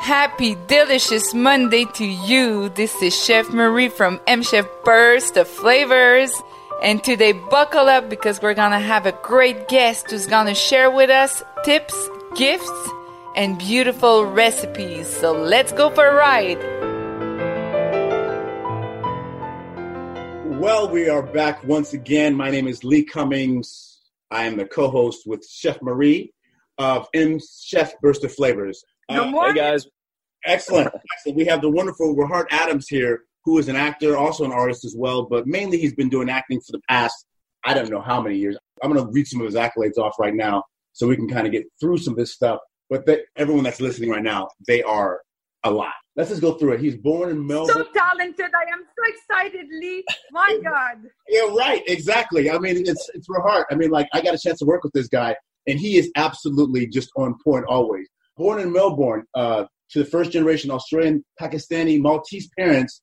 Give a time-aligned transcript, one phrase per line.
[0.00, 2.68] Happy delicious Monday to you.
[2.70, 6.30] This is Chef Marie from M Chef Burst of Flavors.
[6.80, 11.10] And today, buckle up because we're gonna have a great guest who's gonna share with
[11.10, 12.70] us tips, gifts,
[13.34, 15.08] and beautiful recipes.
[15.08, 16.62] So let's go for a ride.
[20.60, 22.34] Well, we are back once again.
[22.34, 23.98] My name is Lee Cummings.
[24.30, 26.32] I am the co host with Chef Marie
[26.78, 28.84] of M Chef Burst of Flavors.
[29.08, 29.54] Good uh, morning.
[29.54, 29.86] Hey guys.
[30.44, 30.88] Excellent.
[31.14, 31.36] Excellent.
[31.36, 34.94] We have the wonderful Rahart Adams here, who is an actor, also an artist as
[34.96, 37.26] well, but mainly he's been doing acting for the past,
[37.64, 38.58] I don't know how many years.
[38.82, 41.46] I'm going to read some of his accolades off right now so we can kind
[41.46, 42.60] of get through some of this stuff.
[42.90, 45.22] But they, everyone that's listening right now, they are
[45.64, 45.94] a lot.
[46.14, 46.80] Let's just go through it.
[46.80, 47.76] He's born in Melbourne.
[47.76, 48.50] So talented.
[48.54, 50.04] I am so excited, Lee.
[50.32, 50.98] My God.
[51.28, 51.82] Yeah, right.
[51.86, 52.50] Exactly.
[52.50, 53.64] I mean, it's it's Rahart.
[53.70, 56.10] I mean, like I got a chance to work with this guy, and he is
[56.16, 58.08] absolutely just on point always.
[58.38, 63.02] Born in Melbourne, uh, to the first generation Australian, Pakistani, Maltese parents,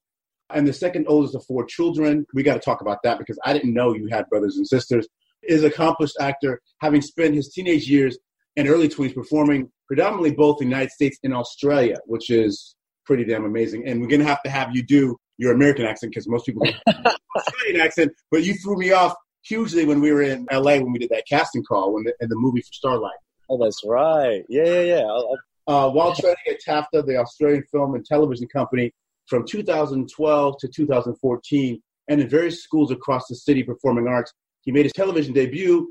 [0.50, 2.26] and the second oldest of four children.
[2.34, 5.08] We got to talk about that because I didn't know you had brothers and sisters.
[5.44, 8.18] Is accomplished actor, having spent his teenage years
[8.56, 13.26] and early 20s performing predominantly both in the United States and Australia, which is pretty
[13.26, 13.88] damn amazing.
[13.88, 16.66] And we're going to have to have you do your American accent because most people
[16.66, 20.92] have Australian accent, but you threw me off hugely when we were in LA when
[20.92, 23.18] we did that casting call when the, in the movie for Starlight.
[23.50, 24.44] Oh, that's right.
[24.50, 25.04] Yeah, yeah, yeah.
[25.04, 28.92] I'll, uh, while training at TAFTA, the Australian Film and Television Company,
[29.28, 34.86] from 2012 to 2014, and in various schools across the city performing arts, he made
[34.86, 35.88] his television debut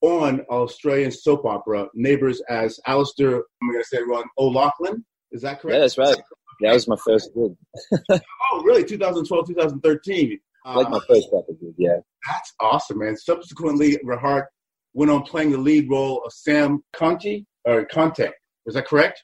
[0.00, 5.04] on Australian soap opera Neighbours as Alistair, I'm going to say wrong, O'Loughlin.
[5.32, 5.74] Is that correct?
[5.74, 6.16] Yeah, that's right.
[6.60, 7.54] That was my first gig.
[8.52, 8.84] oh, really?
[8.84, 10.40] 2012, 2013.
[10.64, 11.98] like my first proper gig, yeah.
[12.26, 13.16] That's awesome, man.
[13.16, 14.46] Subsequently, Rahart
[14.94, 18.30] went on playing the lead role of Sam Conti, or Conte.
[18.66, 19.22] Is that correct?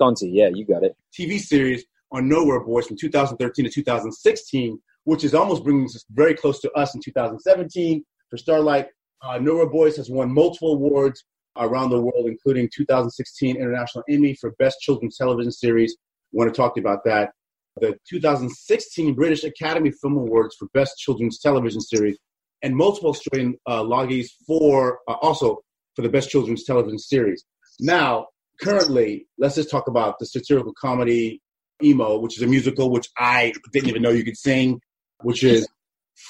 [0.00, 0.96] Conti, yeah, you got it.
[1.18, 6.34] TV series on Nowhere Boys from 2013 to 2016, which is almost bringing us very
[6.34, 8.88] close to us in 2017 for Starlight.
[9.22, 11.24] Uh, Nowhere Boys has won multiple awards
[11.58, 15.96] around the world, including 2016 International Emmy for Best Children's Television Series.
[16.00, 17.32] I want to talk to you about that.
[17.80, 22.18] The 2016 British Academy Film Awards for Best Children's Television Series,
[22.62, 25.58] and multiple Australian uh, Logies for uh, also
[25.96, 27.44] for the Best Children's Television Series.
[27.78, 28.26] Now,
[28.60, 31.40] currently, let's just talk about the satirical comedy
[31.82, 34.80] Emo, which is a musical which I didn't even know you could sing,
[35.22, 35.66] which is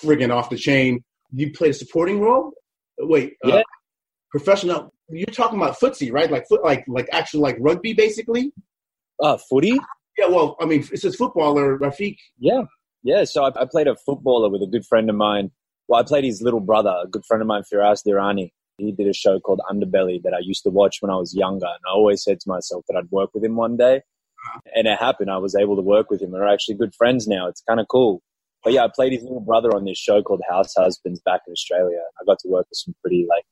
[0.03, 1.03] friggin' off the chain.
[1.33, 2.53] You played a supporting role.
[2.99, 3.55] Wait, uh, yeah.
[3.57, 3.63] Uh,
[4.31, 4.93] professional.
[5.09, 6.31] You're talking about footsie, right?
[6.31, 8.53] Like foot, like like actual like rugby, basically.
[9.21, 9.79] Uh, footy.
[10.19, 12.17] Yeah, well, I mean, it says footballer, Rafik.
[12.39, 12.63] Yeah,
[13.03, 13.25] yeah.
[13.25, 15.51] So I, I, played a footballer with a good friend of mine.
[15.91, 18.53] Well, I played his little brother, a good friend of mine, Firas Dirani.
[18.79, 21.67] He did a show called Underbelly that I used to watch when I was younger,
[21.67, 24.03] and I always said to myself that I'd work with him one day.
[24.77, 25.33] And it happened.
[25.33, 26.31] I was able to work with him.
[26.31, 27.49] We're actually good friends now.
[27.49, 28.23] It's kind of cool.
[28.63, 31.53] But yeah, I played his little brother on this show called House Husbands back in
[31.53, 31.99] Australia.
[32.21, 33.45] I got to work with some pretty like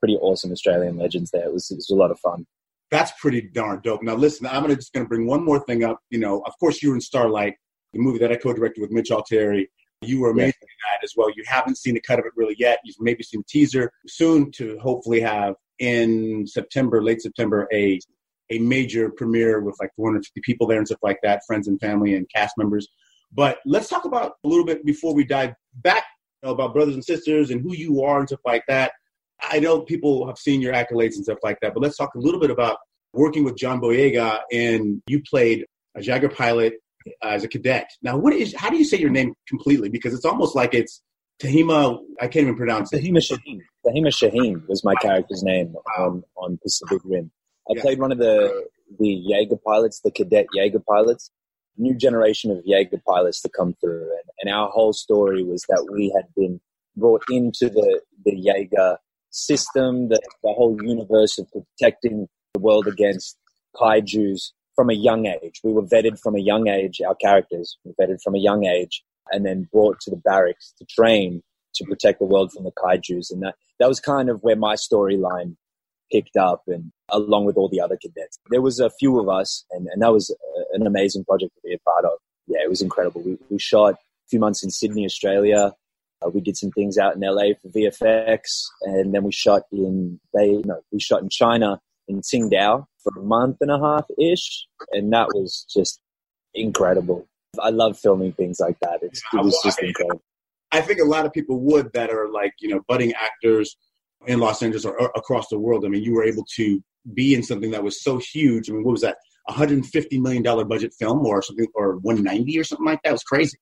[0.00, 1.44] pretty awesome Australian legends there.
[1.44, 2.46] It was it was a lot of fun.
[2.90, 4.02] That's pretty darn dope.
[4.02, 6.00] Now listen, I'm gonna just gonna bring one more thing up.
[6.08, 7.54] You know, of course you were in Starlight,
[7.92, 9.68] the movie that I co-directed with Mitch Altieri.
[10.02, 10.66] You were amazing yeah.
[10.66, 11.30] in that as well.
[11.30, 12.80] You haven't seen the cut of it really yet.
[12.84, 13.90] You've maybe seen the teaser.
[14.06, 17.98] Soon to hopefully have in September, late September, a
[18.50, 22.14] a major premiere with like 450 people there and stuff like that, friends and family
[22.14, 22.86] and cast members.
[23.32, 26.04] But let's talk about a little bit before we dive back
[26.42, 28.92] you know, about brothers and sisters and who you are and stuff like that.
[29.42, 32.18] I know people have seen your accolades and stuff like that, but let's talk a
[32.18, 32.76] little bit about
[33.14, 36.74] working with John Boyega and you played a Jaeger pilot
[37.06, 37.90] Uh, as a cadet.
[38.02, 38.54] Now, what is?
[38.54, 39.88] How do you say your name completely?
[39.88, 41.02] Because it's almost like it's
[41.42, 41.98] Tahima.
[42.20, 43.02] I can't even pronounce it.
[43.02, 43.60] Tahima Shaheen.
[43.86, 47.30] Tahima Shaheen was my character's name on on Pacific Rim.
[47.70, 47.82] I yeah.
[47.82, 48.66] played one of the
[48.98, 51.30] the Jaeger pilots, the cadet Jaeger pilots,
[51.76, 55.88] new generation of Jaeger pilots to come through, and, and our whole story was that
[55.92, 56.60] we had been
[56.96, 58.98] brought into the the Jaeger
[59.30, 63.38] system, the, the whole universe of protecting the world against
[63.74, 65.60] kaiju's from a young age.
[65.62, 69.04] We were vetted from a young age, our characters were vetted from a young age,
[69.30, 71.40] and then brought to the barracks to train
[71.76, 73.30] to protect the world from the kaiju's.
[73.30, 75.54] And that, that was kind of where my storyline
[76.10, 78.40] picked up and along with all the other cadets.
[78.50, 81.60] There was a few of us and, and that was a, an amazing project to
[81.64, 82.18] be a part of.
[82.48, 83.22] Yeah, it was incredible.
[83.22, 85.74] We, we shot a few months in Sydney, Australia.
[86.20, 88.40] Uh, we did some things out in LA for VFX
[88.82, 93.22] and then we shot in, they, no, we shot in China in Qingdao for a
[93.22, 96.00] month and a half ish, and that was just
[96.54, 97.28] incredible.
[97.58, 99.00] I love filming things like that.
[99.02, 100.22] It's, it was just incredible.
[100.72, 103.76] I think a lot of people would that are like you know budding actors
[104.26, 105.84] in Los Angeles or, or across the world.
[105.84, 106.80] I mean, you were able to
[107.14, 108.70] be in something that was so huge.
[108.70, 109.16] I mean, what was that?
[109.48, 113.10] hundred fifty million dollar budget film or something, or one ninety or something like that.
[113.10, 113.58] It was crazy.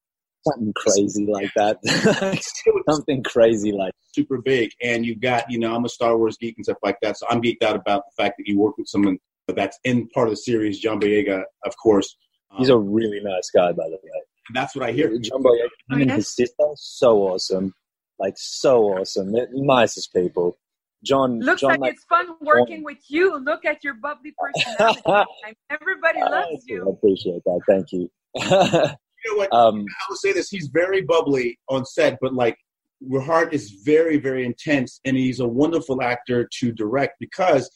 [0.47, 1.79] Something crazy like that.
[2.89, 4.71] something crazy like super big.
[4.83, 7.19] And you've got, you know, I'm a Star Wars geek and stuff like that.
[7.19, 10.29] So I'm geeked out about the fact that you work with someone that's in part
[10.29, 12.17] of the series, John Boyega, of course.
[12.57, 14.23] He's a really nice guy, by the way.
[14.49, 15.09] And that's what I hear.
[15.19, 17.75] John Boyega, him and his sister, so awesome.
[18.19, 19.33] Like, so awesome.
[19.33, 20.59] They're nicest people.
[21.03, 23.39] John looks John, like, it's fun working with you.
[23.39, 25.03] Look at your bubbly personality.
[25.71, 26.87] Everybody loves you.
[26.87, 27.61] I appreciate that.
[27.67, 28.97] Thank you.
[29.25, 29.53] You know what?
[29.53, 32.57] Um, I will say this: he's very bubbly on set, but like
[33.09, 37.71] Rahart is very, very intense, and he's a wonderful actor to direct because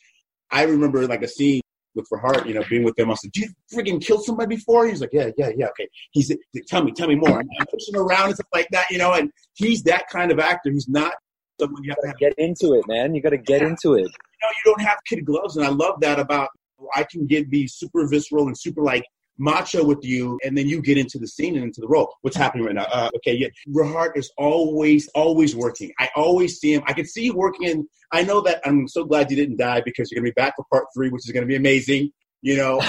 [0.50, 1.60] I remember like a scene
[1.94, 3.10] with Rahart, you know, being with him.
[3.10, 6.30] I said, "Do you freaking kill somebody before?" He's like, "Yeah, yeah, yeah, okay." He's
[6.30, 9.12] like, "Tell me, tell me more." I'm pushing around and stuff like that, you know.
[9.12, 10.70] And he's that kind of actor.
[10.70, 11.14] He's not
[11.60, 12.18] someone you have to have.
[12.18, 13.14] get into it, man.
[13.14, 13.68] You got to get yeah.
[13.68, 14.00] into it.
[14.02, 16.48] You know, you don't have kid gloves, and I love that about.
[16.94, 19.04] I can get be super visceral and super like
[19.38, 22.14] macho with you, and then you get into the scene and into the role.
[22.22, 22.84] What's happening right now?
[22.84, 25.92] Uh, okay, yeah, Rahart is always, always working.
[25.98, 26.82] I always see him.
[26.86, 27.68] I can see you working.
[27.68, 28.60] In, I know that.
[28.64, 31.26] I'm so glad you didn't die because you're gonna be back for part three, which
[31.26, 32.10] is gonna be amazing.
[32.42, 32.80] You know.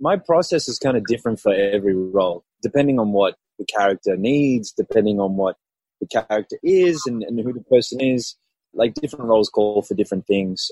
[0.02, 4.72] My process is kind of different for every role, depending on what the character needs,
[4.72, 5.56] depending on what
[6.02, 8.36] the character is and, and who the person is.
[8.74, 10.72] Like different roles call for different things.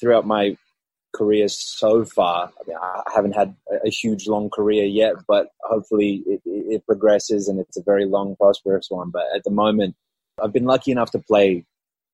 [0.00, 0.56] Throughout my
[1.16, 2.52] career so far.
[2.60, 7.48] I, mean, I haven't had a, huge, long career yet, but hopefully it, it, progresses
[7.48, 9.10] and it's a very long, prosperous one.
[9.10, 9.96] But at the moment,
[10.42, 11.64] I've been lucky enough to play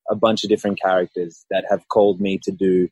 [0.08, 2.88] a bunch of different characters that have called me to do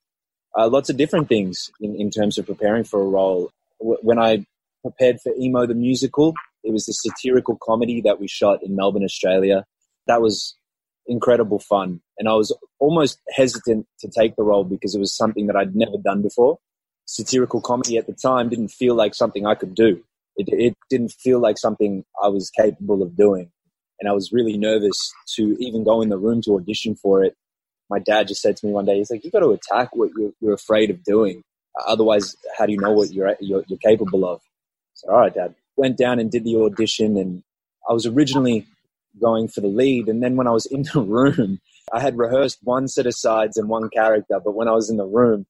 [0.59, 3.51] uh, lots of different things in, in terms of preparing for a role.
[3.79, 4.45] When I
[4.83, 6.35] prepared for Emo the musical,
[6.65, 9.65] it was a satirical comedy that we shot in Melbourne, Australia.
[10.07, 10.57] That was
[11.07, 12.01] incredible fun.
[12.19, 15.75] And I was almost hesitant to take the role because it was something that I'd
[15.75, 16.59] never done before.
[17.07, 20.03] Satirical comedy at the time didn't feel like something I could do.
[20.37, 23.51] It, it didn't feel like something I was capable of doing.
[23.99, 24.97] And I was really nervous
[25.37, 27.35] to even go in the room to audition for it.
[27.91, 30.11] My dad just said to me one day, he's like, you've got to attack what
[30.17, 31.43] you're, you're afraid of doing.
[31.87, 34.41] Otherwise, how do you know what you're, you're, you're capable of?
[34.95, 35.55] So, all right, dad.
[35.77, 37.43] Went down and did the audition and
[37.89, 38.67] I was originally
[39.21, 40.09] going for the lead.
[40.09, 41.61] And then when I was in the room,
[41.93, 44.41] I had rehearsed one set of sides and one character.
[44.43, 45.47] But when I was in the room,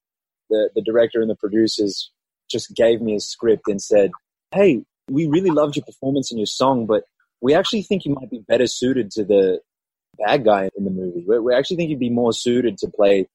[0.48, 2.10] the, the director and the producers
[2.50, 4.10] just gave me a script and said,
[4.52, 7.04] Hey, we really loved your performance and your song, but
[7.40, 9.60] we actually think you might be better suited to the
[10.18, 11.24] bad guy in the movie.
[11.26, 13.28] We, we actually think you'd be more suited to play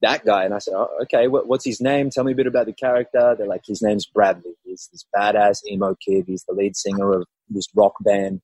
[0.00, 0.44] that guy.
[0.44, 2.10] And I said, oh, okay, what, what's his name?
[2.10, 3.34] Tell me a bit about the character.
[3.36, 4.52] They're like, his name's Bradley.
[4.64, 6.24] He's this badass emo kid.
[6.26, 8.40] He's the lead singer of this rock band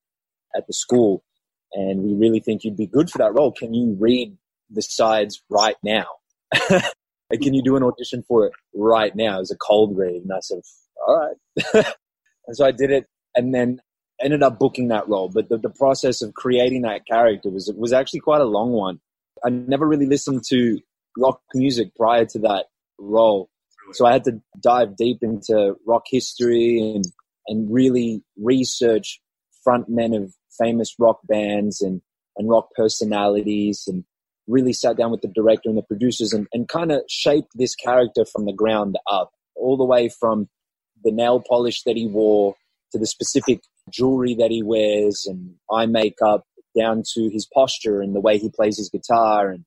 [0.56, 1.24] at the school,
[1.72, 3.52] and we really think you'd be good for that role.
[3.52, 4.36] Can you read
[4.70, 6.06] the sides right now?
[6.70, 9.38] and can you do an audition for it right now?
[9.38, 10.60] Was a cold read, and I said,
[11.06, 11.66] all right.
[12.46, 13.80] and so I did it, and then
[14.22, 15.28] ended up booking that role.
[15.28, 19.00] But the, the process of creating that character was was actually quite a long one.
[19.44, 20.78] I never really listened to
[21.18, 22.66] rock music prior to that
[22.98, 23.48] role.
[23.92, 27.04] So I had to dive deep into rock history and,
[27.46, 29.20] and really research
[29.62, 32.00] front men of famous rock bands and,
[32.36, 34.04] and rock personalities and
[34.46, 37.74] really sat down with the director and the producers and, and kind of shaped this
[37.74, 40.48] character from the ground up, all the way from
[41.02, 42.54] the nail polish that he wore
[42.92, 46.44] to the specific jewelry that he wears and eye makeup,
[46.76, 49.64] down to his posture and the way he plays his guitar and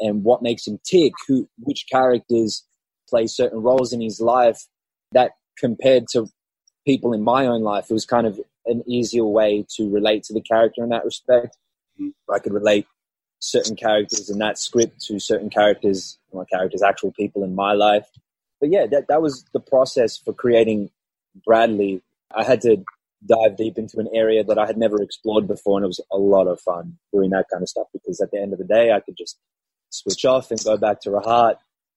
[0.00, 2.64] and what makes him tick, who which characters
[3.08, 4.58] play certain roles in his life.
[5.12, 6.26] That compared to
[6.86, 10.34] people in my own life, it was kind of an easier way to relate to
[10.34, 11.56] the character in that respect.
[12.32, 12.86] I could relate
[13.38, 18.06] certain characters in that script to certain characters, my characters, actual people in my life.
[18.60, 20.90] But yeah, that that was the process for creating
[21.44, 22.02] Bradley.
[22.34, 22.82] I had to
[23.26, 26.16] dive deep into an area that I had never explored before, and it was a
[26.16, 28.92] lot of fun doing that kind of stuff because at the end of the day,
[28.92, 29.38] I could just
[29.90, 31.56] switch off and go back to Rahart,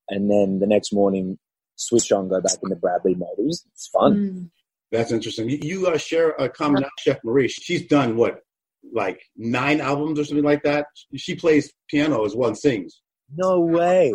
[0.09, 1.39] and then the next morning
[1.75, 3.37] switch on, go back into Bradley mode.
[3.37, 4.15] It was it's fun.
[4.15, 4.49] Mm.
[4.91, 5.49] That's interesting.
[5.49, 7.47] You, you uh, share a common chef Marie.
[7.47, 8.39] She's done what,
[8.93, 10.85] like nine albums or something like that.
[11.15, 13.01] She plays piano as well and sings.
[13.35, 14.13] No way.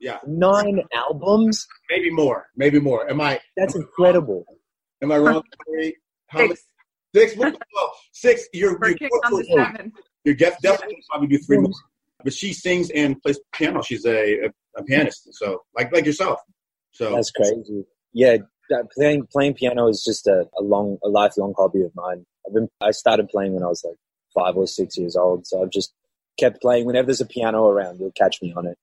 [0.00, 1.66] Yeah, Nine albums?
[1.90, 3.08] maybe more, maybe more.
[3.10, 3.38] Am I?
[3.56, 4.46] That's incredible.
[5.02, 5.94] Am I wrong, Marie?
[6.28, 6.48] How?
[6.48, 6.64] Six.
[7.14, 7.36] Six.
[7.36, 8.48] Well, well, six.
[8.54, 9.92] You're We're you're, kicked on the you're, seven.
[10.24, 11.72] you're def- definitely probably do three more.
[12.24, 13.82] But she sings and plays piano.
[13.82, 16.40] She's a, a, a pianist, so like like yourself.
[16.92, 17.84] So That's crazy.
[18.12, 18.46] Yeah, that
[18.96, 22.24] playing playing piano is just a, a long, a lifelong hobby of mine.
[22.46, 23.96] I've been I started playing when I was like
[24.34, 25.92] five or six years old, so I've just
[26.38, 26.86] kept playing.
[26.86, 28.76] Whenever there's a piano around, you'll catch me on it.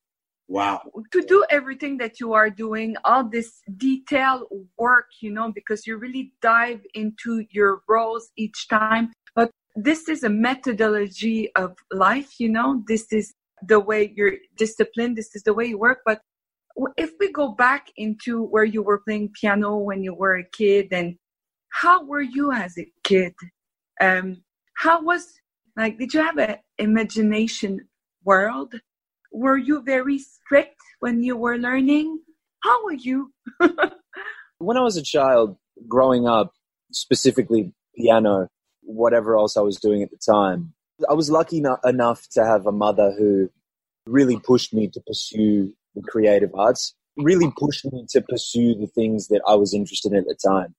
[0.47, 0.81] wow.
[1.11, 5.97] to do everything that you are doing, all this detail work, you know, because you
[5.97, 9.11] really dive into your roles each time.
[9.35, 13.33] But this is a methodology of life, you know, this is
[13.67, 15.99] the way you're disciplined, this is the way you work.
[16.05, 16.36] But w-
[16.97, 20.87] if we go back into where you were playing piano when you were a kid
[20.91, 21.15] and
[21.69, 23.33] how were you as a kid?
[23.99, 24.43] Um,
[24.75, 25.33] how was
[25.75, 27.87] like, did you have an imagination
[28.23, 28.73] world?
[29.31, 32.19] were you very strict when you were learning?
[32.63, 33.31] How were you?
[34.59, 35.55] When I was a child,
[35.87, 36.51] growing up,
[36.91, 38.47] specifically piano,
[38.81, 40.73] whatever else I was doing at the time,
[41.07, 43.51] I was lucky no- enough to have a mother who
[44.07, 49.27] really pushed me to pursue the creative arts, really pushed me to pursue the things
[49.27, 50.75] that I was interested in at the time.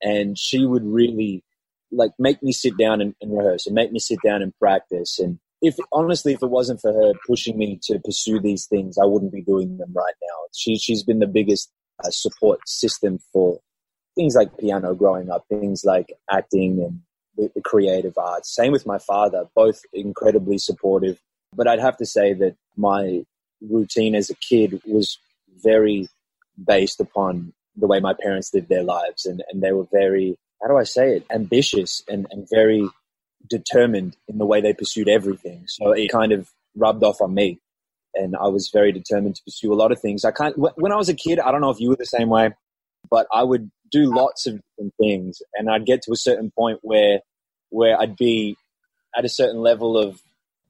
[0.00, 1.44] And she would really
[1.90, 5.18] like make me sit down and, and rehearse and make me sit down and practice.
[5.18, 9.04] And if honestly, if it wasn't for her pushing me to pursue these things, I
[9.04, 10.36] wouldn't be doing them right now.
[10.54, 11.70] She, she's been the biggest
[12.02, 13.60] uh, support system for
[14.16, 17.00] things like piano growing up, things like acting and
[17.36, 18.54] the, the creative arts.
[18.54, 21.20] Same with my father, both incredibly supportive.
[21.54, 23.24] But I'd have to say that my
[23.70, 25.18] routine as a kid was
[25.62, 26.08] very
[26.62, 29.26] based upon the way my parents lived their lives.
[29.26, 32.88] And, and they were very, how do I say it, ambitious and, and very
[33.48, 35.64] determined in the way they pursued everything.
[35.66, 37.58] So it kind of rubbed off on me.
[38.14, 40.24] And I was very determined to pursue a lot of things.
[40.24, 42.28] I can't, when I was a kid, I don't know if you were the same
[42.28, 42.50] way,
[43.10, 45.40] but I would do lots of different things.
[45.54, 47.20] And I'd get to a certain point where,
[47.70, 48.56] where I'd be
[49.16, 50.20] at a certain level of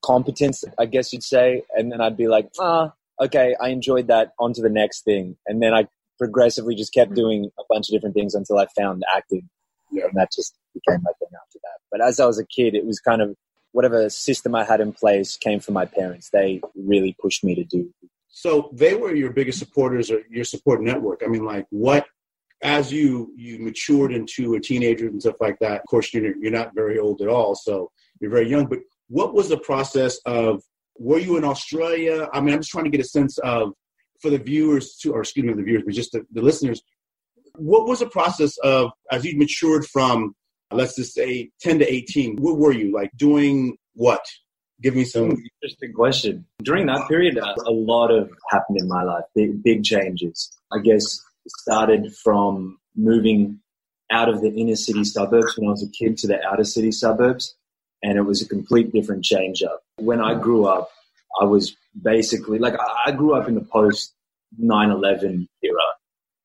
[0.03, 1.63] competence, I guess you'd say.
[1.77, 4.33] And then I'd be like, ah, okay, I enjoyed that.
[4.39, 5.37] On to the next thing.
[5.47, 9.03] And then I progressively just kept doing a bunch of different things until I found
[9.15, 9.49] acting.
[9.91, 10.05] Yeah.
[10.05, 11.79] And that just became my thing after that.
[11.91, 13.37] But as I was a kid, it was kind of
[13.73, 16.31] whatever system I had in place came from my parents.
[16.31, 17.93] They really pushed me to do.
[18.29, 21.23] So they were your biggest supporters or your support network.
[21.25, 22.07] I mean, like what
[22.63, 25.81] as you you matured into a teenager and stuff like that.
[25.81, 27.91] Of course, you're you're not very old at all, so
[28.21, 28.67] you're very young.
[28.67, 30.63] But what was the process of?
[30.99, 32.29] Were you in Australia?
[32.33, 33.73] I mean, I'm just trying to get a sense of
[34.21, 36.83] for the viewers, to, or excuse me, the viewers, but just the, the listeners.
[37.57, 40.35] What was the process of as you matured from,
[40.71, 42.37] let's just say, 10 to 18?
[42.37, 43.77] What were you like doing?
[43.95, 44.25] What?
[44.81, 45.31] Give me some.
[45.63, 46.47] Interesting question.
[46.63, 49.25] During that period, uh, a lot of happened in my life.
[49.35, 50.51] Big, big changes.
[50.73, 53.61] I guess started from moving
[54.11, 56.93] out of the inner city suburbs when I was a kid to the outer city
[56.93, 57.57] suburbs,
[58.03, 59.83] and it was a complete different change up.
[59.97, 60.91] When I grew up,
[61.41, 62.75] I was basically like
[63.07, 64.15] I grew up in the post
[64.63, 65.89] 9/11 era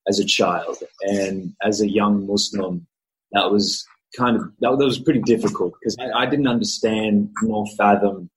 [0.08, 2.86] as a child, and as a young Muslim,
[3.32, 3.84] that was
[4.16, 8.30] kind of that, that was pretty difficult because I, I didn't understand nor fathom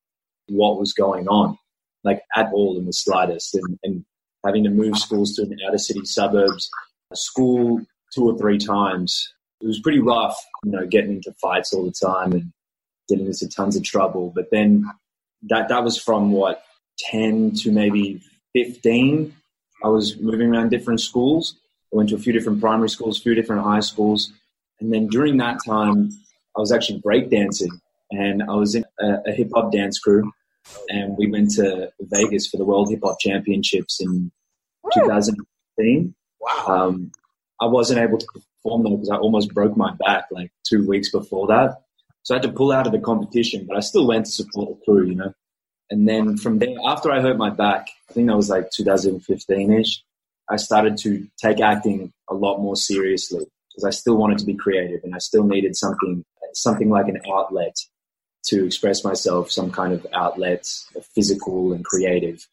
[0.48, 1.58] what was going on,
[2.04, 4.06] like at all in the slightest, and, and
[4.46, 6.70] having to move schools to an outer city suburbs,
[7.12, 7.80] a school
[8.14, 9.34] two or three times.
[9.62, 10.36] It was pretty rough,
[10.66, 12.52] you know, getting into fights all the time and
[13.12, 14.32] getting into tons of trouble.
[14.34, 14.86] But then
[15.44, 16.64] that that was from what
[16.98, 18.22] ten to maybe
[18.54, 19.36] fifteen.
[19.84, 21.56] I was moving around different schools.
[21.94, 24.32] I went to a few different primary schools, a few different high schools,
[24.80, 26.12] and then during that time,
[26.56, 27.80] I was actually breakdancing,
[28.12, 30.32] and I was in a, a hip hop dance crew,
[30.90, 34.32] and we went to Vegas for the World Hip Hop Championships in
[34.94, 36.16] 2015.
[36.40, 36.66] Wow.
[36.68, 37.12] Um,
[37.62, 41.12] I wasn't able to perform though because I almost broke my back like two weeks
[41.12, 41.84] before that.
[42.24, 44.70] So I had to pull out of the competition, but I still went to support
[44.70, 45.34] the crew, you know.
[45.90, 49.74] And then from there, after I hurt my back, I think that was like 2015
[49.74, 50.04] ish,
[50.50, 54.56] I started to take acting a lot more seriously because I still wanted to be
[54.56, 56.24] creative and I still needed something,
[56.54, 57.76] something like an outlet
[58.46, 60.68] to express myself, some kind of outlet,
[61.16, 62.48] physical and creative.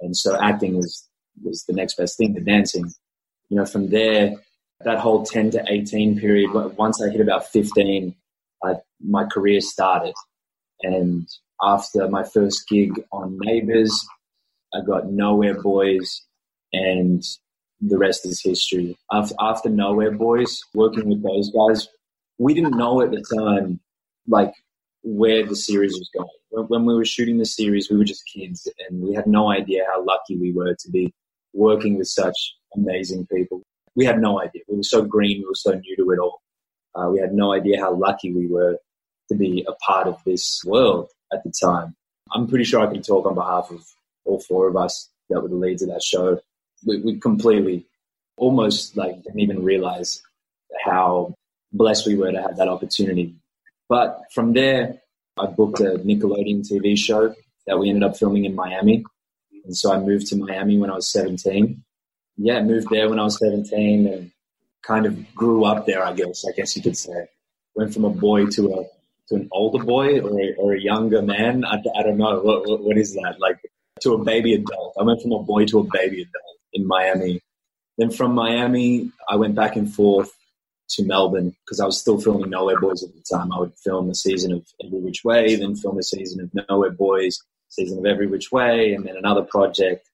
[0.00, 1.06] And so acting was,
[1.42, 2.90] was the next best thing to dancing.
[3.48, 4.34] You know, from there,
[4.84, 8.14] that whole 10 to 18 period, once I hit about 15,
[8.62, 10.14] I, my career started.
[10.82, 11.28] And
[11.62, 14.06] after my first gig on Neighbours,
[14.74, 16.22] I got Nowhere Boys,
[16.72, 17.22] and
[17.80, 18.96] the rest is history.
[19.10, 21.88] After, after Nowhere Boys, working with those guys,
[22.38, 23.80] we didn't know at the time,
[24.26, 24.52] like,
[25.02, 26.28] where the series was going.
[26.50, 29.50] When, when we were shooting the series, we were just kids, and we had no
[29.50, 31.12] idea how lucky we were to be
[31.54, 32.36] working with such
[32.76, 33.62] amazing people
[33.98, 34.62] we had no idea.
[34.68, 36.40] We were so green, we were so new to it all.
[36.94, 38.78] Uh, we had no idea how lucky we were
[39.28, 41.94] to be a part of this world at the time.
[42.32, 43.84] I'm pretty sure I can talk on behalf of
[44.24, 46.40] all four of us that were the leads of that show.
[46.86, 47.86] We, we completely,
[48.36, 50.22] almost like didn't even realize
[50.84, 51.34] how
[51.72, 53.34] blessed we were to have that opportunity.
[53.88, 55.00] But from there,
[55.38, 57.34] I booked a Nickelodeon TV show
[57.66, 59.04] that we ended up filming in Miami.
[59.64, 61.84] And so I moved to Miami when I was 17
[62.38, 64.30] yeah, moved there when I was 17 and
[64.82, 67.28] kind of grew up there, I guess, I guess you could say.
[67.74, 68.84] Went from a boy to a
[69.28, 71.64] to an older boy or a, or a younger man.
[71.64, 72.40] I, I don't know.
[72.40, 73.36] What, what, what is that?
[73.38, 73.58] Like
[74.00, 74.94] to a baby adult.
[74.98, 77.40] I went from a boy to a baby adult in Miami.
[77.98, 80.30] Then from Miami, I went back and forth
[80.90, 83.52] to Melbourne because I was still filming Nowhere Boys at the time.
[83.52, 86.90] I would film a season of Every Witch Way, then film a season of Nowhere
[86.90, 90.08] Boys, season of Every Witch Way, and then another project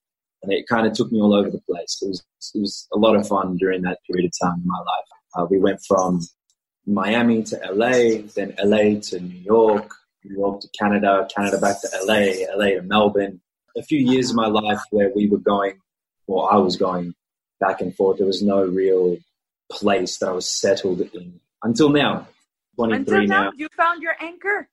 [0.44, 1.98] and it kind of took me all over the place.
[2.02, 2.24] It was,
[2.54, 5.08] it was a lot of fun during that period of time in my life.
[5.34, 6.20] Uh, we went from
[6.86, 9.90] Miami to LA, then LA to New York,
[10.22, 13.40] New York to Canada, Canada back to LA, LA to Melbourne.
[13.76, 15.80] A few years of my life where we were going,
[16.26, 17.14] or I was going
[17.58, 18.19] back and forth.
[18.19, 19.16] There was no real
[19.73, 22.28] place that I was settled in until now.
[22.76, 23.52] 23 until now, now.
[23.56, 24.69] You found your anchor?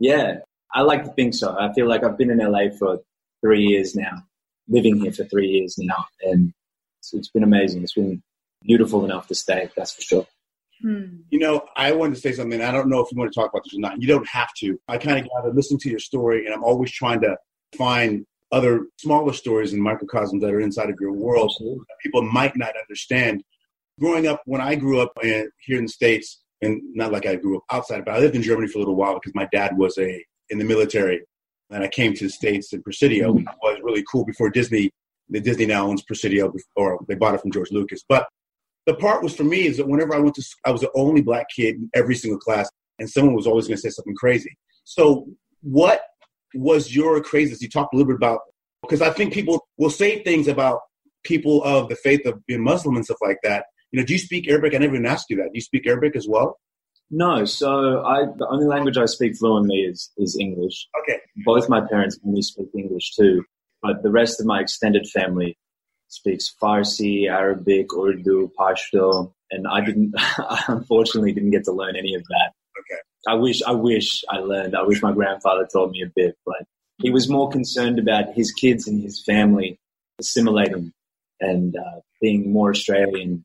[0.00, 0.38] Yeah,
[0.74, 1.56] I like to think so.
[1.56, 2.98] I feel like I've been in LA for
[3.40, 4.24] three years now
[4.68, 6.52] living here for three years now, and
[6.98, 7.82] it's, it's been amazing.
[7.82, 8.22] It's been
[8.62, 10.26] beautiful enough to stay, that's for sure.
[10.82, 11.18] Hmm.
[11.30, 12.60] You know, I wanted to say something.
[12.60, 14.00] I don't know if you want to talk about this or not.
[14.00, 14.78] You don't have to.
[14.88, 17.36] I kind of gather, listen to your story, and I'm always trying to
[17.76, 22.56] find other smaller stories and microcosms that are inside of your world that people might
[22.56, 23.42] not understand.
[23.98, 27.36] Growing up, when I grew up in, here in the States, and not like I
[27.36, 29.76] grew up outside, but I lived in Germany for a little while because my dad
[29.76, 31.22] was a in the military
[31.72, 33.58] and I came to the States in Presidio, which mm-hmm.
[33.62, 34.90] was really cool before Disney.
[35.30, 38.02] The Disney now owns Presidio, or they bought it from George Lucas.
[38.08, 38.28] But
[38.86, 40.90] the part was for me is that whenever I went to, school, I was the
[40.94, 44.16] only black kid in every single class, and someone was always going to say something
[44.16, 44.56] crazy.
[44.84, 45.26] So,
[45.62, 46.02] what
[46.54, 47.62] was your craziness?
[47.62, 48.40] You talked a little bit about
[48.82, 50.80] because I think people will say things about
[51.24, 53.66] people of the faith of being Muslim and stuff like that.
[53.92, 54.74] You know, do you speak Arabic?
[54.74, 55.44] I never even asked you that.
[55.44, 56.58] Do you speak Arabic as well?
[57.14, 60.88] No, so I the only language I speak fluently is is English.
[61.02, 61.20] Okay.
[61.44, 63.44] Both my parents only speak English too,
[63.82, 65.58] but the rest of my extended family
[66.08, 70.14] speaks Farsi, Arabic, Urdu, Pashto, and I didn't.
[70.18, 72.52] I unfortunately didn't get to learn any of that.
[72.80, 73.00] Okay.
[73.28, 74.74] I wish I wish I learned.
[74.74, 76.64] I wish my grandfather taught me a bit, but
[76.96, 79.78] he was more concerned about his kids and his family
[80.18, 80.94] assimilating
[81.40, 83.44] and uh, being more Australian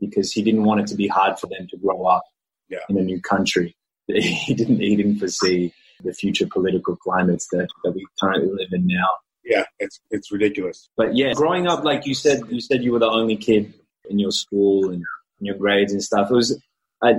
[0.00, 2.24] because he didn't want it to be hard for them to grow up
[2.68, 2.78] yeah.
[2.88, 3.76] in a new country.
[4.06, 5.72] He didn't, he didn't foresee
[6.02, 9.08] the future political climates that, that we currently live in now.
[9.44, 10.88] Yeah, it's it's ridiculous.
[10.96, 13.72] But yeah, growing up, like you said, you said you were the only kid
[14.08, 15.02] in your school and
[15.40, 16.30] in your grades and stuff.
[16.30, 16.60] It was,
[17.02, 17.10] I,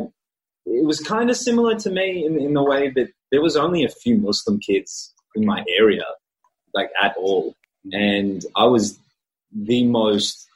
[0.65, 3.83] it was kind of similar to me in, in the way that there was only
[3.83, 6.05] a few Muslim kids in my area,
[6.73, 7.55] like at all,
[7.91, 8.99] and I was
[9.51, 10.47] the most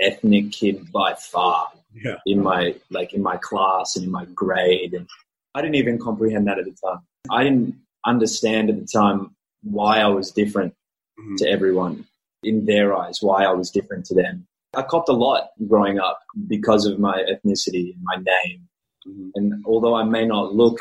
[0.00, 2.16] ethnic kid by far yeah.
[2.26, 5.08] in my like in my class and in my grade and
[5.54, 7.00] I didn't even comprehend that at the time.
[7.30, 7.74] I didn't
[8.06, 10.74] understand at the time why I was different
[11.18, 11.36] mm-hmm.
[11.36, 12.06] to everyone
[12.42, 14.46] in their eyes, why I was different to them.
[14.74, 18.68] I copped a lot growing up because of my ethnicity and my name.
[19.06, 19.28] Mm-hmm.
[19.34, 20.78] And although I may not look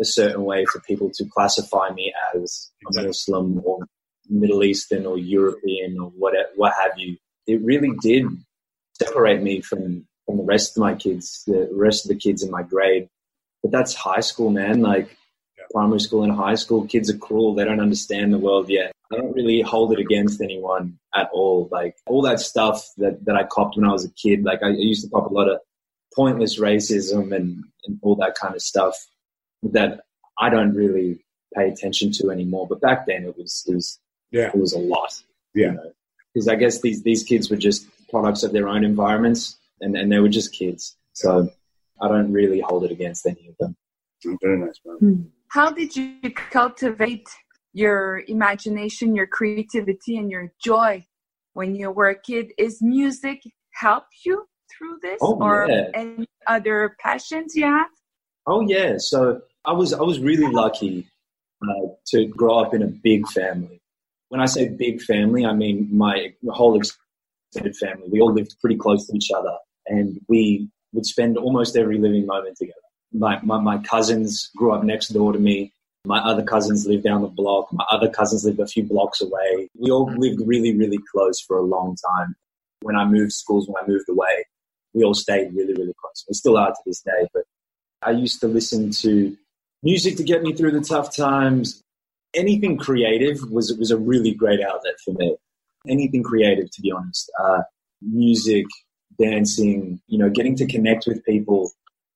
[0.00, 3.04] a certain way for people to classify me as exactly.
[3.04, 3.86] a Muslim or
[4.28, 8.26] Middle Eastern or European or what, what have you, it really did
[8.98, 12.50] separate me from from the rest of my kids, the rest of the kids in
[12.50, 13.08] my grade.
[13.62, 14.80] But that's high school, man.
[14.80, 15.16] Like
[15.56, 15.64] yeah.
[15.70, 17.54] primary school and high school, kids are cruel.
[17.54, 18.92] They don't understand the world yet.
[19.12, 21.68] I don't really hold it against anyone at all.
[21.70, 24.70] Like all that stuff that, that I copped when I was a kid, like I,
[24.70, 25.60] used to cop a lot of
[26.14, 28.96] pointless racism and, and all that kind of stuff
[29.62, 30.00] that
[30.38, 32.66] I don't really pay attention to anymore.
[32.68, 33.98] But back then it was it was
[34.30, 34.48] Yeah.
[34.48, 35.22] it was a lot.
[35.54, 35.74] Yeah.
[36.32, 40.10] Because I guess these these kids were just products of their own environments and, and
[40.10, 40.96] they were just kids.
[41.12, 41.48] So
[42.00, 43.76] I don't really hold it against any of them.
[44.26, 45.30] Oh, very nice, man.
[45.48, 46.18] How did you
[46.50, 47.28] cultivate
[47.72, 51.04] your imagination, your creativity, and your joy
[51.52, 52.52] when you were a kid?
[52.58, 53.42] Is music
[53.72, 55.90] help you through this, Oh, or yeah.
[55.94, 57.90] any other passions you have?
[58.46, 61.06] Oh yeah, so I was I was really lucky
[61.62, 63.80] uh, to grow up in a big family.
[64.28, 68.08] When I say big family, I mean my whole extended family.
[68.10, 69.54] We all lived pretty close to each other,
[69.86, 72.78] and we would spend almost every living moment together.
[73.12, 75.72] My, my my cousins grew up next door to me.
[76.04, 77.72] My other cousins lived down the block.
[77.72, 79.68] My other cousins lived a few blocks away.
[79.78, 82.34] We all lived really, really close for a long time.
[82.82, 84.44] When I moved schools, when I moved away,
[84.92, 86.24] we all stayed really, really close.
[86.28, 87.44] We still are to this day, but
[88.02, 89.36] I used to listen to
[89.82, 91.80] music to get me through the tough times.
[92.34, 95.36] Anything creative was was a really great outlet for me.
[95.88, 97.30] Anything creative, to be honest.
[97.40, 97.62] Uh,
[98.02, 98.66] music,
[99.18, 101.72] dancing, you know, getting to connect with people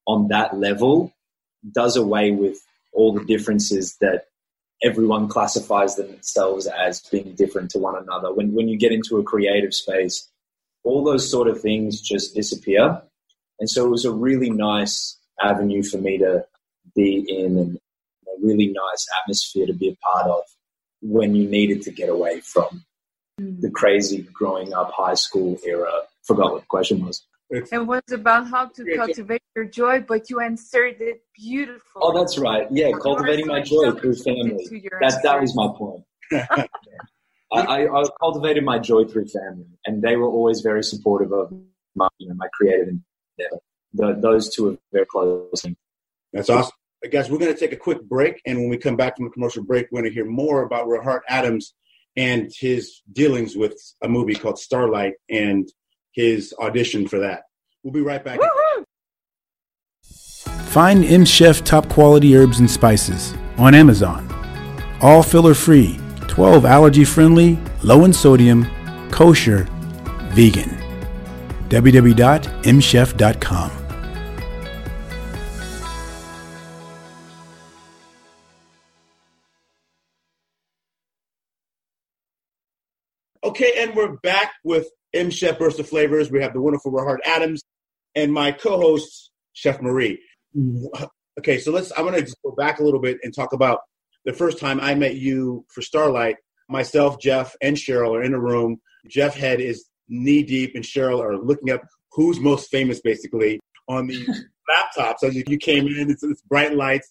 [0.06, 1.12] on that level
[1.72, 2.58] does away with
[2.92, 4.26] all the differences that
[4.82, 8.32] everyone classifies themselves as being different to one another.
[8.32, 10.28] When when you get into a creative space,
[10.84, 13.02] all those sort of things just disappear.
[13.60, 16.44] And so it was a really nice avenue for me to
[16.94, 17.76] be in and
[18.26, 20.42] a really nice atmosphere to be a part of
[21.00, 22.84] when you needed to get away from
[23.40, 23.60] mm.
[23.60, 26.02] the crazy growing up high school era.
[26.28, 27.26] Forgot what the question was.
[27.50, 28.96] It's, It was about how to Yeah, yeah.
[29.06, 32.02] cultivate your joy, but you answered it beautifully.
[32.04, 32.66] Oh, that's right.
[32.70, 34.64] Yeah, cultivating my joy through family.
[35.00, 36.04] That that was my point.
[37.50, 41.50] I, I, I cultivated my joy through family, and they were always very supportive of
[41.96, 43.60] my, you know, my creative endeavor.
[43.94, 45.64] The, those two are very close.
[46.34, 46.76] That's awesome.
[47.10, 48.42] Guys, we're going to take a quick break.
[48.44, 50.88] And when we come back from the commercial break, we're going to hear more about
[50.88, 51.72] Rahart Adams
[52.16, 55.66] and his dealings with a movie called Starlight and
[56.12, 57.42] his audition for that.
[57.82, 58.40] We'll be right back.
[58.40, 58.84] Woohoo!
[60.66, 64.28] Find M Chef top quality herbs and spices on Amazon.
[65.00, 68.66] All filler free, 12 allergy friendly, low in sodium,
[69.10, 69.64] kosher,
[70.32, 70.70] vegan.
[71.68, 73.70] www.mchef.com.
[83.44, 86.30] Okay, and we're back with M Chef Burst of Flavors.
[86.30, 87.62] We have the wonderful Rahart Adams
[88.14, 90.20] and my co-host Chef Marie.
[91.38, 91.92] Okay, so let's.
[91.96, 93.80] I'm gonna go back a little bit and talk about
[94.24, 96.36] the first time I met you for Starlight.
[96.68, 98.80] Myself, Jeff, and Cheryl are in a room.
[99.06, 104.06] Jeff Head is knee deep, and Cheryl are looking up who's most famous, basically, on
[104.08, 104.26] the
[104.70, 105.22] laptops.
[105.22, 107.10] As you you came in, it's, it's bright lights.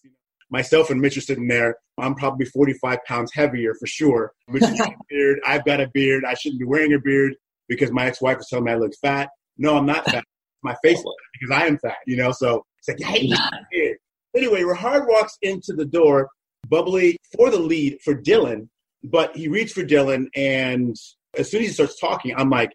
[0.50, 1.78] Myself and Mitch are sitting there.
[1.98, 4.34] I'm probably 45 pounds heavier for sure.
[4.48, 5.40] Mitch has got a beard.
[5.46, 6.24] I've got a beard.
[6.26, 7.34] I shouldn't be wearing a beard
[7.68, 9.30] because my ex-wife was telling me I look fat.
[9.58, 10.24] No, I'm not fat.
[10.64, 11.02] My face
[11.34, 12.32] because I am fat, you know?
[12.32, 13.32] So it's like, hey,
[13.72, 13.98] beard.
[14.36, 16.30] Anyway, Rahart walks into the door,
[16.68, 18.68] bubbly for the lead for Dylan,
[19.04, 20.96] but he reads for Dylan, and
[21.38, 22.72] as soon as he starts talking, I'm like,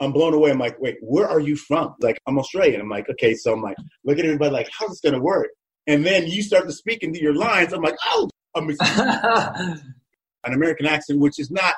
[0.00, 0.50] I'm blown away.
[0.50, 1.94] I'm like, wait, where are you from?
[2.00, 2.80] Like, I'm Australian.
[2.80, 5.48] I'm like, okay, so I'm like, look at everybody like, how's this gonna work?
[5.86, 7.72] And then you start to speak into your lines.
[7.72, 8.68] I'm like, oh, I'm
[10.44, 11.74] an American accent, which is not.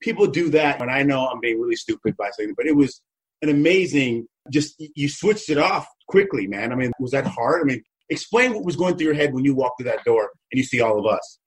[0.00, 3.02] People do that, and I know I'm being really stupid by saying, but it was
[3.42, 4.26] an amazing.
[4.50, 6.72] Just you switched it off quickly, man.
[6.72, 7.60] I mean, was that hard?
[7.62, 10.30] I mean, explain what was going through your head when you walked through that door
[10.50, 11.38] and you see all of us.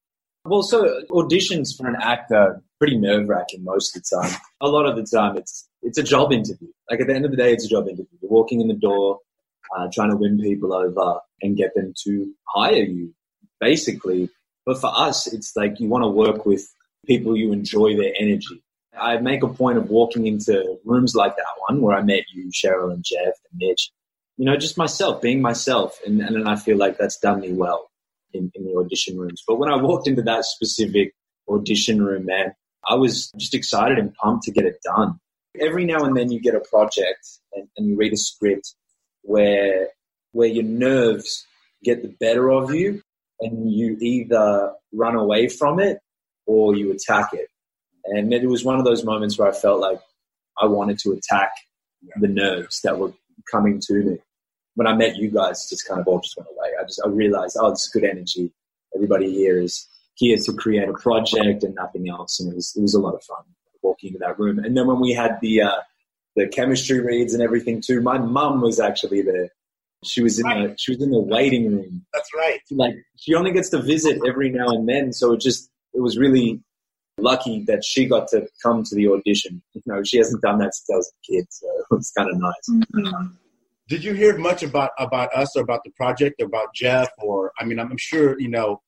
[0.45, 4.37] Well, so auditions for an actor pretty nerve wracking most of the time.
[4.61, 6.67] A lot of the time, it's it's a job interview.
[6.89, 8.17] Like at the end of the day, it's a job interview.
[8.21, 9.19] You're walking in the door,
[9.75, 13.13] uh, trying to win people over and get them to hire you,
[13.59, 14.29] basically.
[14.65, 16.69] But for us, it's like you want to work with
[17.05, 18.63] people you enjoy their energy.
[18.99, 22.51] I make a point of walking into rooms like that one where I met you,
[22.51, 23.91] Cheryl and Jeff and Mitch.
[24.37, 27.89] You know, just myself, being myself, and, and I feel like that's done me well
[28.33, 29.43] in, in the audition rooms.
[29.47, 31.13] But when I walked into that specific
[31.47, 32.53] audition room, man,
[32.87, 35.19] I was just excited and pumped to get it done.
[35.59, 38.73] Every now and then you get a project and, and you read a script
[39.21, 39.89] where
[40.31, 41.45] where your nerves
[41.83, 43.01] get the better of you
[43.39, 45.99] and you either run away from it
[46.45, 47.47] or you attack it.
[48.05, 49.99] And it was one of those moments where I felt like
[50.61, 51.51] I wanted to attack
[52.19, 53.13] the nerves that were
[53.51, 54.17] coming to me.
[54.75, 56.69] When I met you guys, it just kind of all just went away.
[56.79, 58.51] I just I realized, oh, this is good energy.
[58.95, 62.81] Everybody here is here to create a project and nothing else, and it was it
[62.81, 63.43] was a lot of fun
[63.83, 64.59] walking into that room.
[64.59, 65.81] And then when we had the uh,
[66.35, 69.49] the chemistry reads and everything too, my mum was actually there.
[70.03, 72.05] She was in the she was in the waiting room.
[72.13, 72.59] That's right.
[72.71, 76.17] Like she only gets to visit every now and then, so it just it was
[76.17, 76.61] really
[77.17, 79.61] lucky that she got to come to the audition.
[79.73, 82.29] You know, she hasn't done that since I was a kid, so it was kind
[82.29, 82.85] of nice.
[82.95, 83.27] Mm-hmm.
[83.89, 87.51] Did you hear much about about us or about the project, or about Jeff, or
[87.59, 88.81] I mean, I'm sure you know.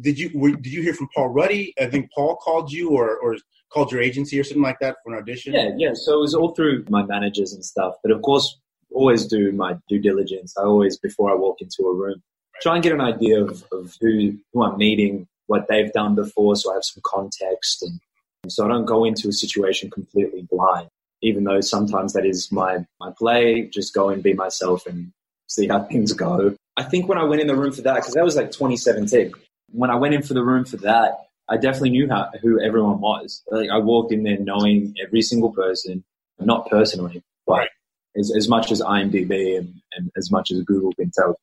[0.00, 1.72] Did you were, did you hear from Paul Ruddy?
[1.78, 3.36] I think Paul called you or or
[3.72, 5.54] called your agency or something like that for an audition.
[5.54, 5.90] Yeah, yeah.
[5.94, 7.94] So it was all through my managers and stuff.
[8.02, 8.58] But of course,
[8.90, 10.54] always do my due diligence.
[10.58, 12.22] I always before I walk into a room,
[12.60, 16.56] try and get an idea of, of who who I'm meeting, what they've done before,
[16.56, 18.00] so I have some context, and
[18.48, 20.88] so I don't go into a situation completely blind
[21.24, 25.10] even though sometimes that is my, my play, just go and be myself and
[25.48, 26.54] see how things go.
[26.76, 29.32] I think when I went in the room for that, because that was like 2017,
[29.72, 33.00] when I went in for the room for that, I definitely knew how, who everyone
[33.00, 33.42] was.
[33.50, 36.04] Like I walked in there knowing every single person,
[36.38, 37.68] not personally, but right.
[38.16, 41.36] as, as much as IMDb and, and as much as Google can tell.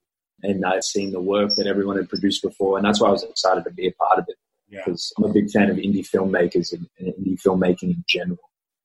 [0.43, 3.23] And I'd seen the work that everyone had produced before, and that's why I was
[3.23, 4.35] excited to be a part of it.
[4.69, 5.25] Because yeah.
[5.25, 8.39] I'm a big fan of indie filmmakers and, and indie filmmaking in general.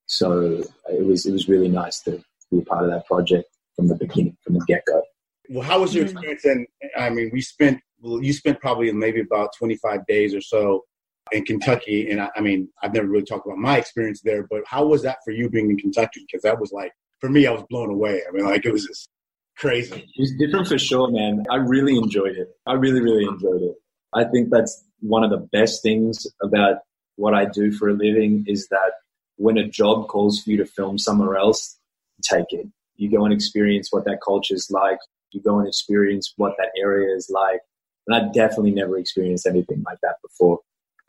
[0.05, 3.87] So it was it was really nice to be a part of that project from
[3.87, 5.03] the beginning, from the get go.
[5.49, 6.17] Well, how was your mm-hmm.
[6.17, 6.45] experience?
[6.45, 6.67] And
[6.97, 10.83] I mean, we spent well, you spent probably maybe about twenty five days or so
[11.31, 14.61] in Kentucky, and I, I, mean, I've never really talked about my experience there, but
[14.65, 16.25] how was that for you being in Kentucky?
[16.25, 18.21] Because that was like for me, I was blown away.
[18.27, 19.09] I mean, like it was just
[19.57, 19.95] crazy.
[20.15, 21.45] It was different for sure, man.
[21.49, 22.49] I really enjoyed it.
[22.65, 23.75] I really, really enjoyed it.
[24.13, 26.77] I think that's one of the best things about
[27.15, 28.91] what I do for a living is that
[29.37, 31.77] when a job calls for you to film somewhere else,
[32.23, 32.67] take it.
[32.95, 34.99] You go and experience what that culture is like.
[35.31, 37.59] You go and experience what that area is like.
[38.07, 40.59] And I definitely never experienced anything like that before.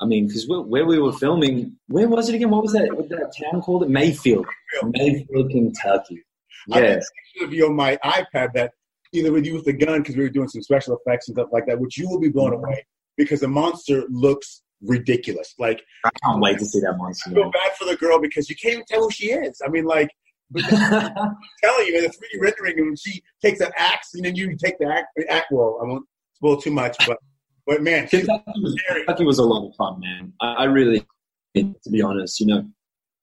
[0.00, 2.50] I mean, because where we were filming, where was it again?
[2.50, 2.94] What was that?
[2.94, 3.82] What that town called?
[3.82, 4.46] It Mayfield,
[4.84, 6.22] Mayfield, Kentucky.
[6.68, 7.06] Yes.
[7.40, 8.72] I you on my iPad that
[9.12, 11.48] either with you with the gun because we were doing some special effects and stuff
[11.52, 12.64] like that, which you will be blown mm-hmm.
[12.64, 15.54] away because the monster looks ridiculous.
[15.58, 17.30] Like I can't wait to see that monster.
[17.30, 19.60] I feel bad for the girl because you can't even tell who she is.
[19.64, 20.10] I mean, like
[20.56, 24.56] I'm telling you, in the 3D rendering, and she takes an axe, and then you
[24.56, 25.08] take the axe.
[25.28, 27.18] axe well, I won't spoil too much, but
[27.66, 30.32] but man, Kentucky was, Kentucky was a lot of fun, man.
[30.40, 31.04] I, I really,
[31.54, 32.66] to be honest, you know,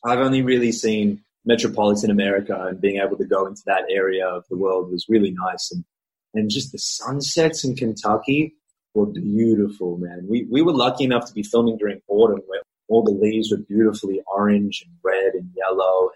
[0.06, 4.44] I've only really seen metropolitan America, and being able to go into that area of
[4.50, 5.84] the world was really nice, and
[6.36, 8.56] and just the sunsets in Kentucky
[8.94, 10.26] were beautiful, man.
[10.30, 13.58] We, we were lucky enough to be filming during autumn where all the leaves were
[13.58, 16.12] beautifully orange and red and yellow.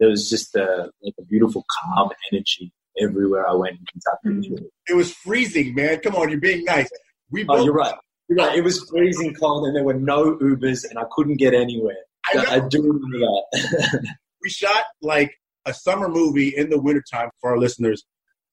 [0.00, 4.48] There was just a, like a beautiful calm energy everywhere I went in Kentucky.
[4.48, 4.64] Mm-hmm.
[4.88, 6.00] It was freezing, man.
[6.00, 6.88] Come on, you're being nice.
[7.30, 7.94] We oh, you're right.
[8.28, 8.56] You're right.
[8.56, 11.96] It was freezing cold and there were no Ubers and I couldn't get anywhere.
[12.32, 14.14] I, I do remember that.
[14.44, 15.34] we shot like
[15.66, 18.04] a summer movie in the wintertime for our listeners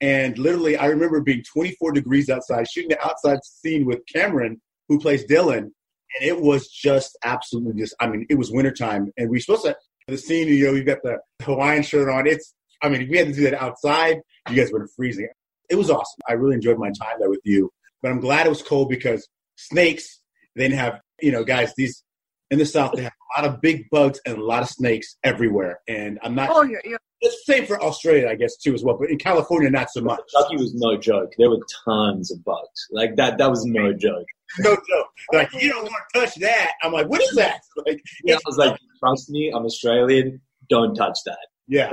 [0.02, 5.00] and literally, I remember being 24 degrees outside, shooting the outside scene with Cameron, who
[5.00, 5.60] plays Dylan.
[5.60, 9.12] And it was just absolutely just, I mean, it was wintertime.
[9.16, 9.78] And we supposed to,
[10.08, 12.26] the scene, you know, you got the Hawaiian shirt on.
[12.26, 14.18] It's, I mean, we had to do that outside.
[14.50, 15.30] You guys would were freezing.
[15.70, 16.20] It was awesome.
[16.28, 17.70] I really enjoyed my time there with you.
[18.02, 20.20] But I'm glad it was cold because snakes,
[20.56, 22.04] they didn't have, you know, guys, these
[22.52, 25.16] in the South, they have a lot of big bugs and a lot of snakes
[25.24, 25.80] everywhere.
[25.88, 26.50] And I'm not.
[26.52, 26.98] Oh, yeah, yeah.
[27.22, 28.98] It's the same for Australia, I guess, too, as well.
[29.00, 30.20] But in California, not so much.
[30.34, 31.32] Kentucky was no joke.
[31.38, 32.88] There were tons of bugs.
[32.92, 33.38] Like that.
[33.38, 34.26] That was no joke.
[34.60, 35.08] no joke.
[35.32, 36.72] Like you don't want to touch that.
[36.84, 37.62] I'm like, what is that?
[37.86, 40.42] Like, yeah, I was like, trust me, I'm Australian.
[40.70, 41.48] Don't touch that.
[41.68, 41.90] Yeah.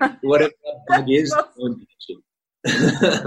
[0.22, 2.16] Whatever that bug is, don't touch
[2.64, 3.26] it.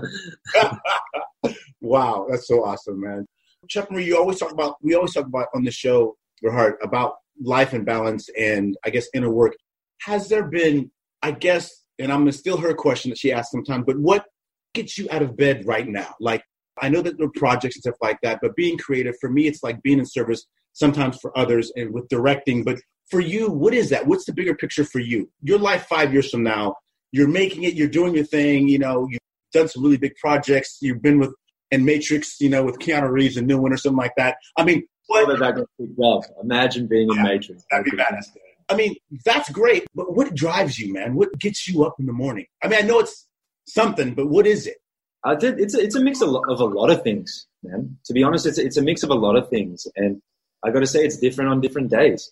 [1.82, 3.28] wow, that's so awesome, man.
[3.70, 4.78] Chef Marie, you always talk about.
[4.82, 6.16] We always talk about on the show
[6.52, 9.56] heart about life and balance and I guess inner work.
[10.02, 13.86] Has there been, I guess, and I'm gonna steal her question that she asked sometimes,
[13.86, 14.26] but what
[14.74, 16.16] gets you out of bed right now?
[16.20, 16.44] Like
[16.82, 19.48] I know that there are projects and stuff like that, but being creative for me,
[19.48, 22.64] it's like being in service sometimes for others and with directing.
[22.64, 22.80] But
[23.10, 24.08] for you, what is that?
[24.08, 25.30] What's the bigger picture for you?
[25.42, 26.76] Your life five years from now,
[27.12, 29.20] you're making it, you're doing your thing, you know, you've
[29.54, 31.34] done some really big projects, you've been with
[31.72, 34.38] and Matrix, you know, with Keanu Reeves and New One or something like that.
[34.58, 35.28] I mean, what?
[35.28, 37.64] That Imagine being yeah, in Matrix.
[37.70, 38.26] That'd be badass.
[38.68, 41.16] I mean, that's great, but what drives you, man?
[41.16, 42.48] What gets you up in the morning?
[42.64, 43.28] I mean, I know it's
[43.68, 44.78] something, but what is it?
[45.24, 45.60] I did.
[45.60, 47.98] It's a, it's a mix of, of a lot of things, man.
[48.06, 50.22] To be honest, it's a, it's a mix of a lot of things, and
[50.64, 52.32] I got to say it's different on different days.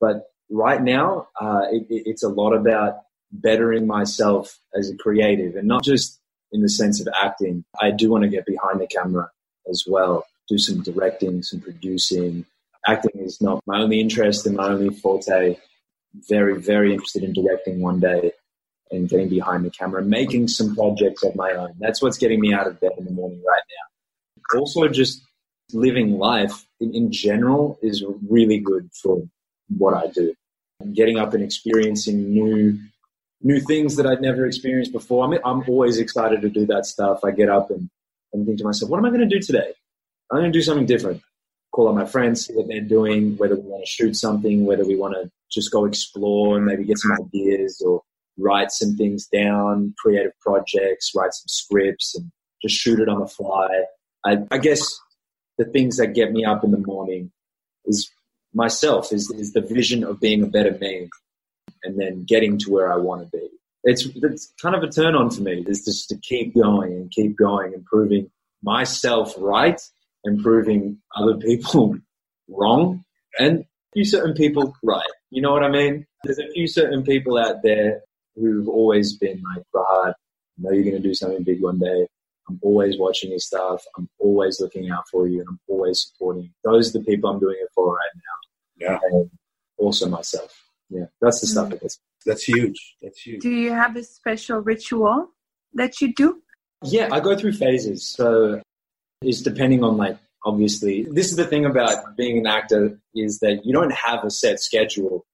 [0.00, 2.98] But right now, uh, it, it's a lot about
[3.32, 6.20] bettering myself as a creative, and not just
[6.52, 7.64] in the sense of acting.
[7.80, 9.30] I do want to get behind the camera
[9.68, 12.44] as well do some directing, some producing.
[12.86, 15.56] Acting is not my only interest and my only forte.
[16.28, 18.32] Very, very interested in directing one day.
[18.90, 21.74] and getting behind the camera, making some projects of my own.
[21.78, 24.58] That's what's getting me out of bed in the morning right now.
[24.58, 25.22] Also, just
[25.72, 29.22] living life in, in general is really good for
[29.78, 30.34] what I do.
[30.92, 32.78] Getting up and experiencing new
[33.42, 35.24] new things that I'd never experienced before.
[35.24, 37.20] I mean, I'm always excited to do that stuff.
[37.24, 37.88] I get up and,
[38.34, 39.72] and think to myself, what am I going to do today?
[40.30, 41.22] I'm going to do something different.
[41.72, 44.84] Call up my friends, see what they're doing, whether we want to shoot something, whether
[44.84, 48.02] we want to just go explore and maybe get some ideas or
[48.38, 52.30] write some things down, creative projects, write some scripts and
[52.62, 53.68] just shoot it on the fly.
[54.24, 54.82] I, I guess
[55.58, 57.30] the things that get me up in the morning
[57.84, 58.10] is
[58.54, 61.08] myself, is, is the vision of being a better me
[61.84, 63.48] and then getting to where I want to be.
[63.84, 67.10] It's, it's kind of a turn on for me, is just to keep going and
[67.10, 68.30] keep going, improving
[68.62, 69.80] myself right,
[70.24, 71.96] improving other people
[72.48, 73.04] wrong,
[73.38, 75.02] and a few certain people right.
[75.30, 76.06] You know what I mean?
[76.24, 78.02] There's a few certain people out there
[78.36, 80.12] who've always been like, Brad, I
[80.58, 82.06] know you're going to do something big one day.
[82.48, 83.84] I'm always watching your stuff.
[83.96, 86.50] I'm always looking out for you and I'm always supporting you.
[86.64, 88.88] Those are the people I'm doing it for right now.
[88.88, 88.98] Yeah.
[89.02, 89.30] And
[89.78, 90.52] also myself.
[90.88, 91.04] Yeah.
[91.20, 91.70] That's the stuff mm-hmm.
[91.74, 92.96] that gets That's huge.
[93.00, 93.42] That's huge.
[93.42, 95.28] Do you have a special ritual
[95.74, 96.42] that you do?
[96.82, 98.06] Yeah, I go through phases.
[98.06, 98.60] So
[99.22, 103.60] it's depending on like obviously this is the thing about being an actor is that
[103.64, 105.26] you don't have a set schedule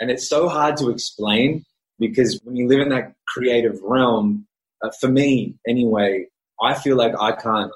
[0.00, 1.64] and it's so hard to explain
[1.98, 4.46] because when you live in that creative realm,
[4.82, 6.26] uh, for me anyway,
[6.60, 7.72] I feel like I can't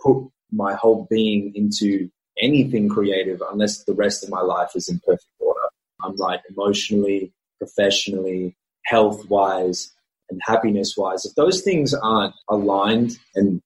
[0.00, 5.00] put my whole being into anything creative unless the rest of my life is in
[5.00, 5.60] perfect order.
[6.02, 9.92] I'm right emotionally, professionally, health wise,
[10.28, 11.24] and happiness wise.
[11.24, 13.62] If those things aren't aligned and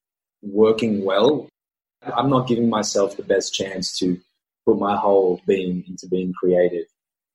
[0.51, 1.49] working well,
[2.01, 4.19] I'm not giving myself the best chance to
[4.65, 6.85] put my whole being into being creative.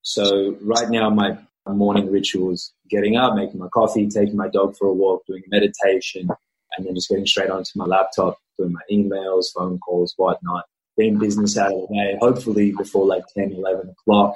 [0.01, 4.87] So right now, my morning rituals, getting up, making my coffee, taking my dog for
[4.87, 6.29] a walk, doing meditation,
[6.75, 10.65] and then just getting straight onto my laptop, doing my emails, phone calls, whatnot,
[10.97, 14.35] getting business out of the way, hopefully before like 10, 11 o'clock.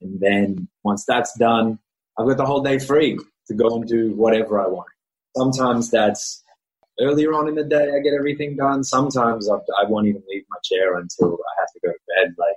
[0.00, 1.78] And then once that's done,
[2.18, 4.88] I've got the whole day free to go and do whatever I want.
[5.36, 6.42] Sometimes that's
[7.00, 8.84] earlier on in the day, I get everything done.
[8.84, 12.34] Sometimes I, I won't even leave my chair until I have to go to bed.
[12.38, 12.56] Like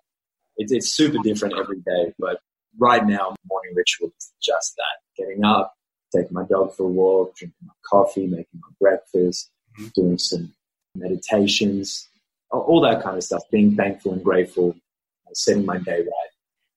[0.57, 2.39] it's, it's super different every day, but
[2.77, 5.73] right now, morning ritual is just that: getting up,
[6.15, 9.89] taking my dog for a walk, drinking my coffee, making my breakfast, mm-hmm.
[9.95, 10.53] doing some
[10.95, 12.07] meditations,
[12.51, 13.43] all that kind of stuff.
[13.51, 14.75] Being thankful and grateful,
[15.33, 16.29] setting my day right.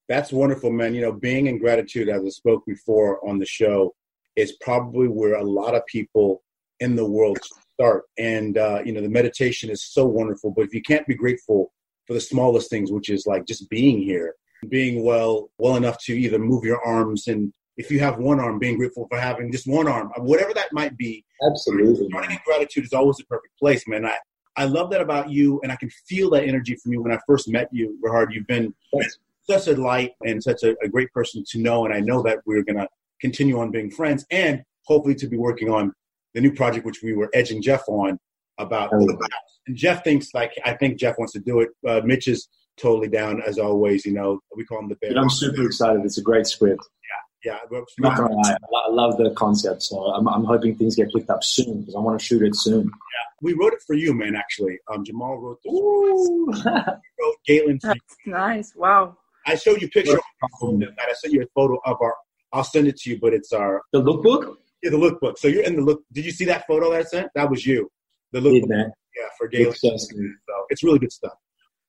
[0.09, 0.95] That's wonderful, man.
[0.95, 3.95] You know, being in gratitude, as I spoke before on the show,
[4.37, 6.43] is probably where a lot of people
[6.81, 7.39] in the world
[7.75, 8.05] start.
[8.19, 10.51] And uh, you know, the meditation is so wonderful.
[10.51, 11.73] But if you can't be grateful
[12.07, 14.35] for the smallest things, which is like just being here,
[14.69, 18.59] being well well enough to either move your arms and if you have one arm,
[18.59, 21.25] being grateful for having just one arm, whatever that might be.
[21.47, 22.09] Absolutely.
[22.13, 24.07] Running in gratitude is always a perfect place, man.
[24.07, 24.17] I,
[24.57, 27.19] I love that about you, and I can feel that energy from you when I
[27.27, 28.33] first met you, Rahart.
[28.33, 28.75] You've been
[29.43, 32.39] such a light and such a, a, great person to know, and I know that
[32.47, 32.89] we're going to
[33.21, 35.93] continue on being friends and hopefully to be working on
[36.37, 38.21] the new project, which we were edging Jeff on
[38.59, 38.91] about.
[38.93, 39.19] Oh.
[39.67, 41.71] And Jeff thinks, like, I think Jeff wants to do it.
[41.85, 42.47] Uh, Mitch is
[42.77, 44.05] totally down as always.
[44.05, 45.19] You know, we call him the bear.
[45.19, 46.03] I'm super excited.
[46.05, 46.87] It's a great script.
[47.45, 47.81] Yeah, yeah.
[47.99, 49.83] Not gonna lie, I love the concept.
[49.83, 52.55] So I'm, I'm hoping things get picked up soon because I want to shoot it
[52.55, 52.85] soon.
[52.85, 54.37] Yeah, we wrote it for you, man.
[54.37, 56.53] Actually, um, Jamal wrote the Ooh.
[56.67, 57.81] wrote Galen.
[57.83, 58.75] That's nice.
[58.77, 59.17] Wow.
[59.47, 60.19] I showed you a picture.
[60.61, 62.15] and I sent you a photo of our.
[62.53, 64.57] I'll send it to you, but it's our the lookbook.
[64.87, 65.39] Yeah, the lookbook.
[65.39, 66.03] So you're in the look.
[66.13, 67.29] Did you see that photo that I sent?
[67.35, 67.91] That was you.
[68.33, 68.69] The lookbook.
[68.69, 68.93] man.
[69.17, 69.75] Yeah, for Galen.
[69.75, 69.97] So
[70.71, 71.35] it's really good stuff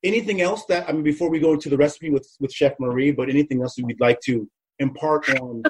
[0.03, 3.11] anything else that I mean before we go into the recipe with with Chef Marie,
[3.11, 4.47] but anything else that we'd like to
[4.79, 5.63] impart on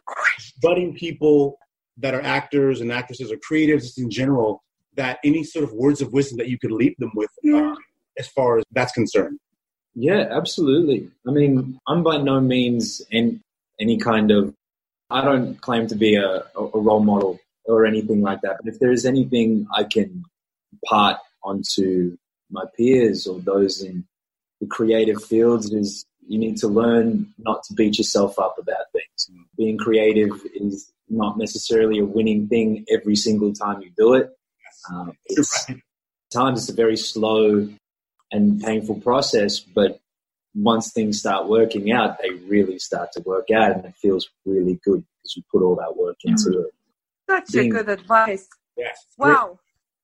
[0.62, 1.58] budding people
[1.98, 4.64] that are actors and actresses or creatives just in general
[4.96, 7.74] that any sort of words of wisdom that you could leave them with uh,
[8.18, 9.40] as far as that's concerned
[9.96, 13.42] yeah absolutely i mean i'm by no means in
[13.80, 14.54] any kind of
[15.10, 18.80] i don't claim to be a, a role model or anything like that but if
[18.80, 20.24] there is anything i can
[20.86, 22.18] part onto
[22.50, 24.06] my peers or those in
[24.62, 29.30] the creative fields is you need to learn not to beat yourself up about things.
[29.58, 34.30] Being creative is not necessarily a winning thing every single time you do it.
[34.92, 35.68] Um, it's,
[36.34, 37.70] times it's a very slow
[38.32, 40.00] and painful process, but
[40.58, 44.80] once things start working out, they really start to work out, and it feels really
[44.84, 46.74] good because you put all that work into it.
[47.30, 48.48] Such Being, a good advice.
[48.76, 49.06] Yes.
[49.18, 49.60] Wow.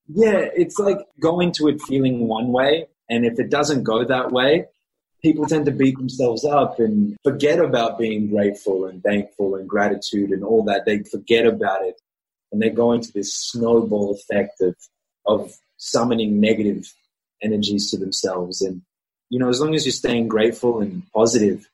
[0.08, 4.32] Yeah, it's like going to it feeling one way, and if it doesn't go that
[4.32, 4.66] way,
[5.22, 10.30] people tend to beat themselves up and forget about being grateful and thankful and gratitude
[10.30, 10.84] and all that.
[10.84, 11.98] They forget about it
[12.52, 14.76] and they go into this snowball effect of,
[15.26, 16.92] of summoning negative
[17.42, 18.60] energies to themselves.
[18.60, 18.82] And,
[19.30, 21.68] you know, as long as you're staying grateful and positive,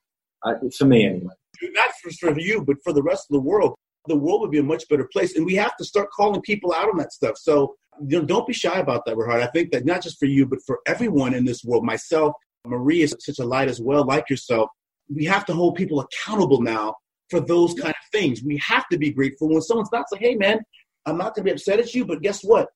[0.45, 1.35] uh, for me anyway.
[1.63, 3.75] Not for, for you, but for the rest of the world,
[4.07, 5.37] the world would be a much better place.
[5.37, 7.37] And we have to start calling people out on that stuff.
[7.37, 7.75] So
[8.07, 9.43] you know, don't be shy about that, Rahart.
[9.43, 12.35] I think that not just for you, but for everyone in this world, myself,
[12.67, 14.71] Marie is such a light as well, like yourself.
[15.15, 16.95] We have to hold people accountable now
[17.31, 18.43] for those kind of things.
[18.43, 20.61] We have to be grateful when someone's not like, hey, man,
[21.07, 22.69] I'm not going to be upset at you, but guess what?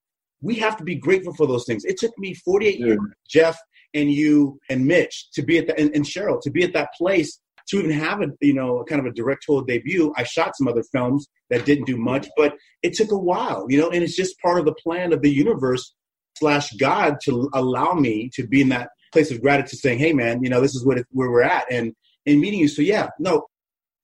[0.43, 1.85] We have to be grateful for those things.
[1.85, 2.99] It took me 48 years,
[3.29, 3.59] Jeff
[3.95, 6.91] and you and Mitch, to be at that, and, and Cheryl, to be at that
[6.97, 10.13] place to even have a you know kind of a directorial debut.
[10.17, 13.79] I shot some other films that didn't do much, but it took a while, you
[13.79, 15.95] know, and it's just part of the plan of the universe
[16.37, 20.43] slash God to allow me to be in that place of gratitude, saying, "Hey, man,
[20.43, 21.95] you know, this is what it, where we're at," and
[22.27, 22.69] in meeting you.
[22.69, 23.47] So yeah, no,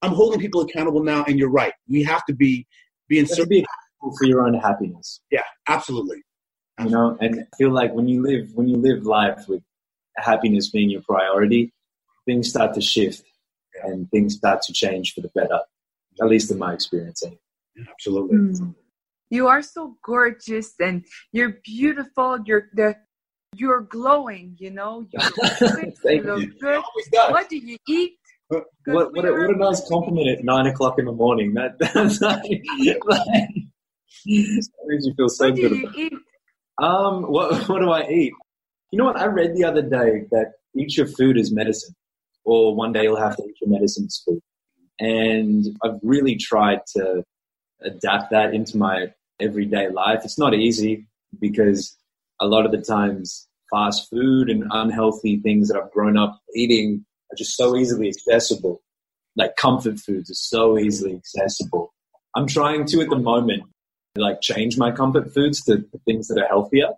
[0.01, 1.73] I'm holding people accountable now, and you're right.
[1.87, 2.67] We have to be
[3.07, 5.21] being certain be accountable for your own happiness.
[5.29, 6.23] Yeah, absolutely.
[6.79, 6.85] absolutely.
[6.85, 9.61] You know, and I feel like when you live when you live life with
[10.21, 11.73] happiness being your priority,
[12.25, 13.23] things start to shift
[13.83, 15.59] and things start to change for the better.
[16.21, 17.23] At least in my experience.
[17.23, 17.39] Anyway.
[17.89, 18.37] Absolutely.
[18.37, 18.75] Mm.
[19.29, 22.39] You are so gorgeous and you're beautiful.
[22.45, 22.95] You're the
[23.55, 25.05] you're glowing, you know.
[25.13, 26.83] You look, you look good.
[27.31, 28.13] What do you eat?
[28.47, 31.53] What, what, what, a, what, a, nice compliment at nine o'clock in the morning.
[31.53, 32.43] That, that's like,
[33.05, 33.49] like,
[34.25, 34.69] makes
[35.05, 35.71] you feel so what good.
[35.71, 36.13] What do you eat?
[36.77, 38.33] Um, what, what do I eat?
[38.91, 39.19] You know what?
[39.19, 41.95] I read the other day that eat your food is medicine
[42.43, 44.41] or one day you'll have to eat your medicine food.
[44.99, 47.23] And I've really tried to
[47.81, 49.07] adapt that into my
[49.39, 50.21] everyday life.
[50.23, 51.07] It's not easy
[51.39, 51.97] because
[52.39, 57.05] a lot of the times fast food and unhealthy things that I've grown up eating
[57.31, 58.81] are just so easily accessible.
[59.37, 61.93] Like comfort foods are so easily accessible.
[62.35, 63.63] I'm trying to at the moment
[64.15, 66.89] like change my comfort foods to things that are healthier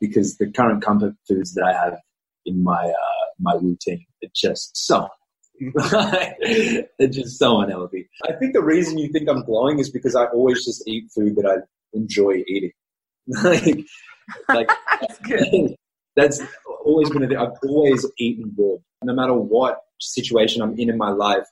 [0.00, 1.98] because the current comfort foods that I have
[2.46, 4.04] in my uh, my routine.
[4.20, 5.08] It's just so
[5.60, 8.08] it's just so unhealthy.
[8.26, 11.36] I think the reason you think I'm glowing is because I always just eat food
[11.36, 11.56] that I
[11.92, 12.72] enjoy eating.
[13.44, 13.86] like,
[14.48, 14.70] like
[16.16, 16.42] that's, that's
[16.84, 17.36] always been a thing.
[17.36, 21.44] I've always eaten good, no matter what situation I'm in in my life.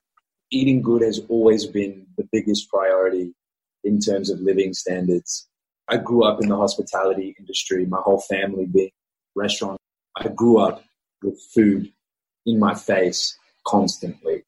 [0.51, 3.35] Eating good has always been the biggest priority
[3.85, 5.47] in terms of living standards.
[5.89, 8.91] I grew up in the hospitality industry, my whole family being
[9.35, 9.79] restaurant.
[10.17, 10.83] I grew up
[11.23, 11.93] with food
[12.45, 14.45] in my face constantly.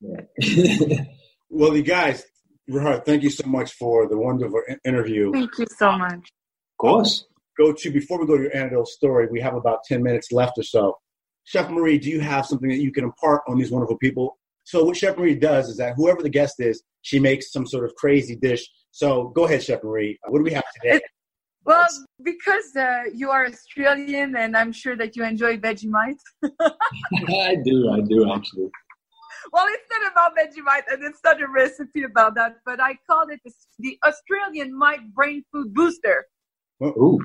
[0.00, 0.22] Yeah.
[1.50, 2.24] well, you guys,
[2.68, 5.32] Rahart, thank you so much for the wonderful interview.
[5.32, 6.14] Thank you so much.
[6.14, 7.24] Of course.
[7.56, 9.28] Go to before we go to your anecdotal story.
[9.30, 10.98] We have about ten minutes left or so.
[11.44, 14.36] Chef Marie, do you have something that you can impart on these wonderful people?
[14.66, 17.84] So what Chef Marie does is that whoever the guest is, she makes some sort
[17.84, 18.68] of crazy dish.
[18.90, 20.18] So go ahead, Chef Marie.
[20.26, 21.00] What do we have today?
[21.64, 21.86] Well,
[22.22, 26.18] because uh, you are Australian, and I'm sure that you enjoy Vegemite.
[26.44, 28.70] I do, I do actually.
[29.52, 33.30] Well, it's not about Vegemite, and it's not a recipe about that, but I called
[33.30, 33.40] it
[33.78, 36.26] the Australian Mite Brain Food Booster.
[36.82, 37.18] Ooh,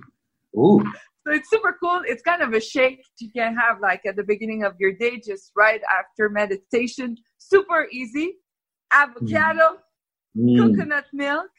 [0.57, 0.83] ooh.
[1.25, 2.01] So it's super cool.
[2.05, 5.21] It's kind of a shake you can have like at the beginning of your day,
[5.23, 7.15] just right after meditation.
[7.37, 8.37] Super easy.
[8.91, 9.77] Avocado,
[10.37, 10.57] mm.
[10.57, 11.49] coconut milk,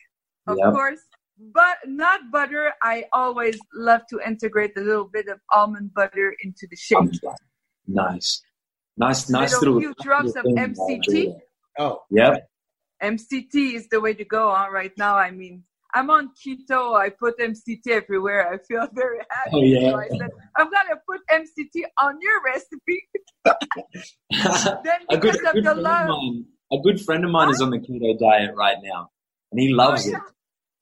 [0.47, 0.73] of yep.
[0.73, 1.01] course,
[1.39, 2.73] but not butter.
[2.83, 6.99] I always love to integrate a little bit of almond butter into the shake.
[7.87, 8.43] Nice,
[8.97, 11.35] nice, nice little, few drops of MCT.
[11.79, 12.37] Oh, yeah.
[13.03, 15.17] MCT is the way to go on right now.
[15.17, 16.97] I mean, I'm on keto.
[16.97, 18.53] I put MCT everywhere.
[18.53, 19.51] I feel very happy.
[19.53, 19.91] Oh, yeah.
[19.91, 23.09] So I said, I'm gonna put MCT on your recipe.
[24.85, 27.61] then a good, a good, friend love, of mine, a good friend of mine is
[27.61, 29.11] on the keto diet right now,
[29.51, 30.17] and he loves oh, yeah.
[30.17, 30.23] it.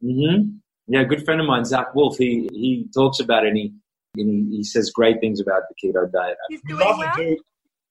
[0.02, 0.50] Mm-hmm.
[0.90, 3.72] Yeah, a good friend of mine, Zach Wolf, he, he talks about it and he,
[4.16, 6.36] and he, he says great things about the keto diet.
[6.48, 7.12] He's doing love well?
[7.12, 7.38] it, dude.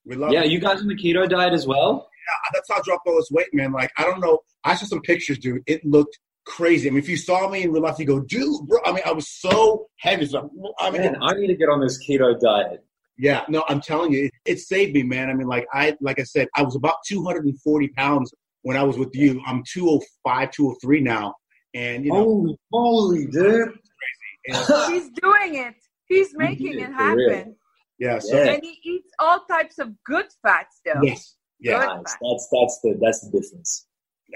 [0.05, 0.51] We love yeah, it.
[0.51, 2.09] you guys on the keto diet as well?
[2.27, 3.71] Yeah, that's how I dropped all this weight, man.
[3.71, 4.39] Like, I don't know.
[4.65, 5.63] I saw some pictures, dude.
[5.65, 6.19] It looked
[6.49, 6.87] crazy.
[6.87, 8.79] I mean, if you saw me in real life, you go, dude, bro.
[8.85, 10.25] I mean, I was so heavy.
[10.25, 12.83] So, I mean, man, I need to get on this keto diet.
[13.17, 15.29] Yeah, no, I'm telling you, it, it, saved me, man.
[15.29, 18.97] I mean, like I, like I said, I was about 240 pounds when I was
[18.97, 19.41] with you.
[19.45, 21.35] I'm 205, 203 now,
[21.73, 23.77] and you know, holy moly, dude!
[24.45, 25.75] He's doing it.
[26.07, 27.55] He's making it, it happen.
[27.99, 28.51] Yeah, so yeah.
[28.53, 31.01] and he eats all types of good fats, though.
[31.03, 32.15] Yes, yeah, nice.
[32.21, 33.85] that's that's the that's the difference.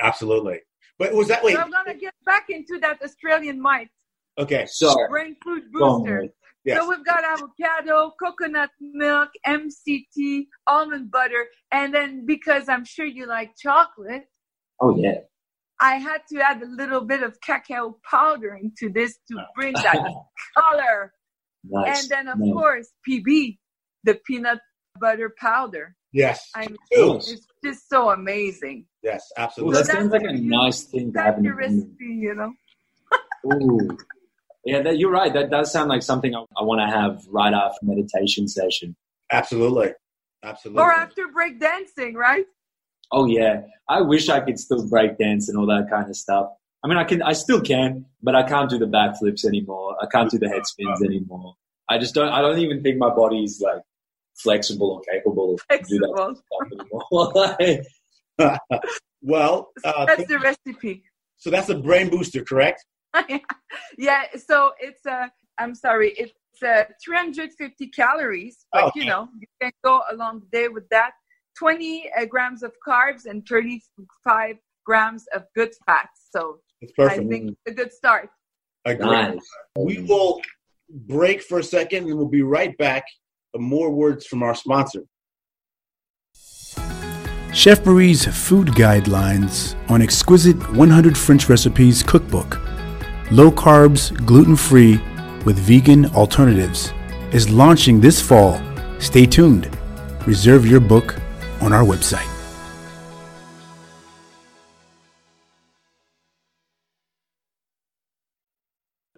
[0.02, 0.60] Absolutely.
[1.04, 1.56] But was that wait?
[1.56, 3.90] So I'm gonna get back into that Australian mite.
[4.38, 6.28] Okay, so brain food booster.
[6.66, 6.80] Yes.
[6.80, 13.26] So we've got avocado, coconut milk, MCT, almond butter, and then because I'm sure you
[13.28, 14.24] like chocolate,
[14.80, 15.20] Oh yeah.
[15.80, 19.46] I had to add a little bit of cacao powder into this to ah.
[19.56, 19.98] bring that
[20.58, 21.14] color.
[21.64, 22.02] Nice.
[22.02, 22.54] And then of Nice.
[22.54, 23.58] course PB,
[24.04, 24.60] the peanut
[25.00, 25.96] butter powder.
[26.14, 26.50] Yes.
[26.56, 28.86] I mean, it's just so amazing.
[29.02, 29.78] Yes, Ooh, absolutely.
[29.78, 32.36] that So sounds like a you- nice thing to have in your the recipe, you
[32.36, 32.54] know.
[33.54, 33.98] Ooh.
[34.66, 35.34] Yeah, that, you're right.
[35.34, 38.96] That does sound like something I, I want to have right after meditation session.
[39.32, 39.90] Absolutely.
[40.44, 40.82] Absolutely.
[40.84, 42.46] Or after break dancing, right?
[43.12, 46.50] Oh yeah, I wish I could still break dance and all that kind of stuff.
[46.84, 49.96] I mean, I can, I still can, but I can't do the backflips anymore.
[50.02, 51.56] I can't do the head spins anymore.
[51.90, 52.30] I just don't.
[52.30, 53.82] I don't even think my body's like
[54.36, 57.58] flexible or capable to do that Flexible.
[57.58, 57.58] stuff
[58.40, 58.80] anymore.
[59.26, 61.04] Well, uh, That's the recipe.
[61.38, 62.84] so that's a brain booster, correct?
[63.98, 65.28] yeah, so it's uh
[65.58, 69.00] I'm sorry, it's uh 350 calories, but Okay.
[69.02, 71.12] you know, you can go a long day with that.
[71.58, 76.28] 20 uh, grams of carbs and 35 grams of good fats.
[76.32, 78.30] So It's I think a good start.
[78.86, 79.06] Agree.
[79.06, 79.48] nice.
[79.78, 80.42] We will
[80.90, 83.06] break for a second and we'll be right back.
[83.56, 85.04] More words from our sponsor.
[87.54, 92.60] Chef Marie's Food Guidelines on Exquisite 100 French Recipes Cookbook,
[93.30, 95.00] low carbs, gluten free,
[95.46, 96.92] with vegan alternatives,
[97.32, 98.60] is launching this fall.
[99.00, 99.70] Stay tuned.
[100.26, 101.16] Reserve your book
[101.62, 102.28] on our website.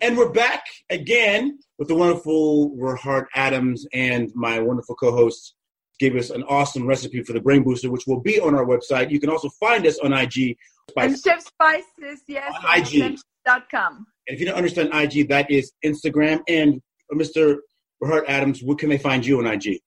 [0.02, 5.56] And we're back again with the wonderful Rahart Adams and my wonderful co-host
[6.00, 9.12] gave us an awesome recipe for the brain booster, which will be on our website.
[9.12, 10.58] You can also find us on IG.
[10.98, 13.18] And Chef Spices, yes, On IG.
[13.46, 13.64] dot.
[13.74, 16.42] And if you don't understand IG, that is Instagram.
[16.48, 17.58] And uh, Mr.
[18.04, 19.80] Rahart Adams, where can they find you on IG?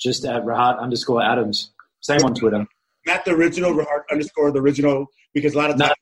[0.00, 1.72] Just at Rahart underscore Adams.
[2.00, 2.64] Same on Twitter.
[3.06, 5.86] Not the original Rahart underscore the original, because a lot of No.
[5.86, 5.96] times.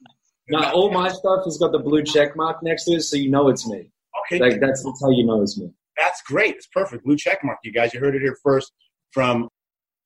[0.48, 3.30] Now all my stuff has got the blue check mark next to it, so you
[3.30, 3.90] know it's me.
[4.32, 5.70] Okay, Like that's, that's how you know it's me.
[5.96, 6.56] That's great.
[6.56, 7.04] It's perfect.
[7.04, 7.94] Blue check mark, you guys.
[7.94, 8.72] You heard it here first
[9.12, 9.48] from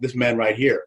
[0.01, 0.85] this man right here.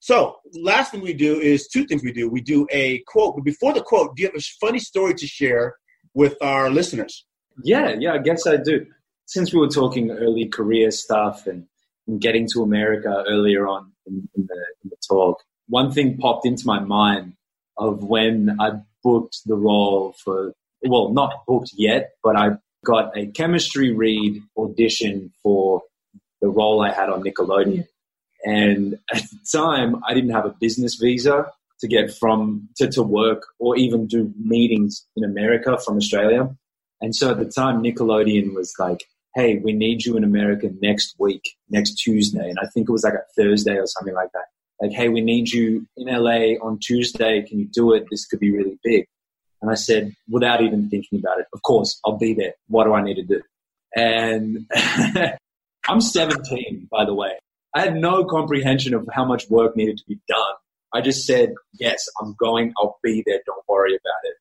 [0.00, 2.28] So, last thing we do is two things we do.
[2.28, 5.26] We do a quote, but before the quote, do you have a funny story to
[5.26, 5.76] share
[6.14, 7.26] with our listeners?
[7.62, 8.86] Yeah, yeah, I guess I do.
[9.26, 11.66] Since we were talking early career stuff and,
[12.08, 15.36] and getting to America earlier on in, in, the, in the talk,
[15.68, 17.34] one thing popped into my mind
[17.76, 18.70] of when I
[19.04, 22.52] booked the role for, well, not booked yet, but I
[22.84, 25.82] got a chemistry read audition for
[26.40, 27.86] the role I had on Nickelodeon.
[28.44, 33.02] And at the time, I didn't have a business visa to get from to, to
[33.02, 36.54] work or even do meetings in America from Australia.
[37.00, 39.04] And so at the time, Nickelodeon was like,
[39.34, 42.48] hey, we need you in America next week, next Tuesday.
[42.48, 44.46] And I think it was like a Thursday or something like that.
[44.80, 47.42] Like, hey, we need you in LA on Tuesday.
[47.42, 48.06] Can you do it?
[48.10, 49.06] This could be really big.
[49.62, 52.54] And I said, without even thinking about it, of course, I'll be there.
[52.68, 53.42] What do I need to do?
[53.94, 54.66] And
[55.88, 57.32] I'm 17, by the way.
[57.74, 60.54] I had no comprehension of how much work needed to be done.
[60.92, 62.72] I just said, yes, I'm going.
[62.78, 63.40] I'll be there.
[63.46, 64.34] Don't worry about it.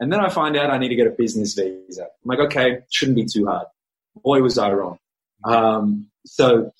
[0.00, 2.02] And then I find out I need to get a business visa.
[2.02, 3.66] I'm like, okay, shouldn't be too hard.
[4.22, 4.98] Boy, was I wrong.
[5.44, 6.72] Um, so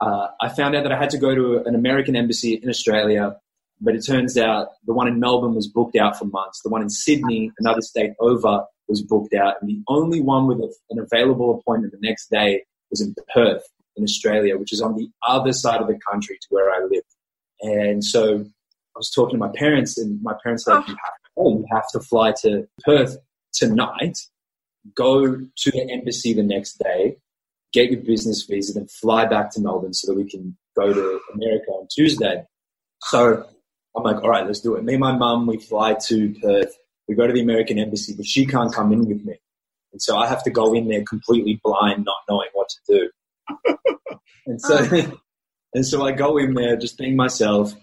[0.00, 3.36] uh, I found out that I had to go to an American embassy in Australia,
[3.80, 6.60] but it turns out the one in Melbourne was booked out for months.
[6.62, 9.54] The one in Sydney, another state over, was booked out.
[9.60, 10.60] And the only one with
[10.90, 13.62] an available appointment the next day was in Perth,
[13.96, 17.04] in Australia, which is on the other side of the country to where I live.
[17.62, 21.12] And so I was talking to my parents, and my parents were like, you have,
[21.36, 23.16] oh, you have to fly to Perth
[23.52, 24.18] tonight,
[24.94, 27.16] go to the embassy the next day,
[27.72, 31.20] get your business visa, then fly back to Melbourne so that we can go to
[31.34, 32.44] America on Tuesday.
[33.04, 33.46] So
[33.96, 34.84] I'm like, all right, let's do it.
[34.84, 36.76] Me and my mum, we fly to Perth.
[37.08, 39.36] We go to the American embassy, but she can't come in with me.
[39.92, 43.76] And so I have to go in there completely blind, not knowing what to do.
[44.46, 45.20] and so, oh.
[45.74, 47.74] and so I go in there just being myself.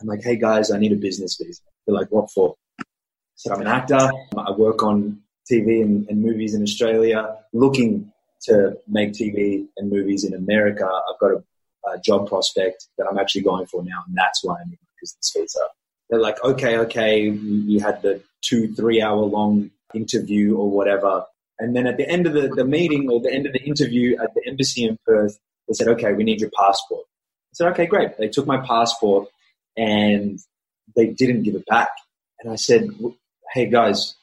[0.00, 1.62] I'm like, hey guys, I need a business visa.
[1.86, 2.56] They're like, what for?
[2.78, 2.84] I
[3.36, 4.10] said, I'm an actor.
[4.36, 10.24] I work on TV and, and movies in Australia, looking to make TV and movies
[10.24, 10.84] in America.
[10.84, 14.56] I've got a, a job prospect that I'm actually going for now, and that's why
[14.56, 15.66] I need my business visa.
[16.08, 21.24] They're like, okay, okay, you had the two, three hour long interview or whatever.
[21.58, 24.16] And then at the end of the, the meeting or the end of the interview
[24.22, 27.04] at the embassy in Perth, they said, okay, we need your passport.
[27.04, 28.18] I said, okay, great.
[28.18, 29.28] They took my passport
[29.76, 30.38] and
[30.94, 31.90] they didn't give it back.
[32.40, 32.90] And I said,
[33.52, 34.14] hey guys,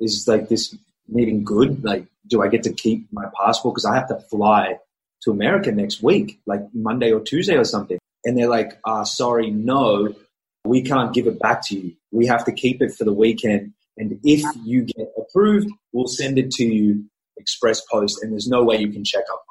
[0.00, 0.74] is like this
[1.06, 1.84] meeting good?
[1.84, 3.74] Like, do I get to keep my passport?
[3.74, 4.78] Because I have to fly
[5.22, 7.98] to America next week, like Monday or Tuesday or something.
[8.28, 10.14] And they're like, uh, sorry, no,
[10.62, 11.94] we can't give it back to you.
[12.12, 13.72] We have to keep it for the weekend.
[13.96, 17.06] And if you get approved, we'll send it to you
[17.38, 18.22] express post.
[18.22, 19.42] And there's no way you can check up.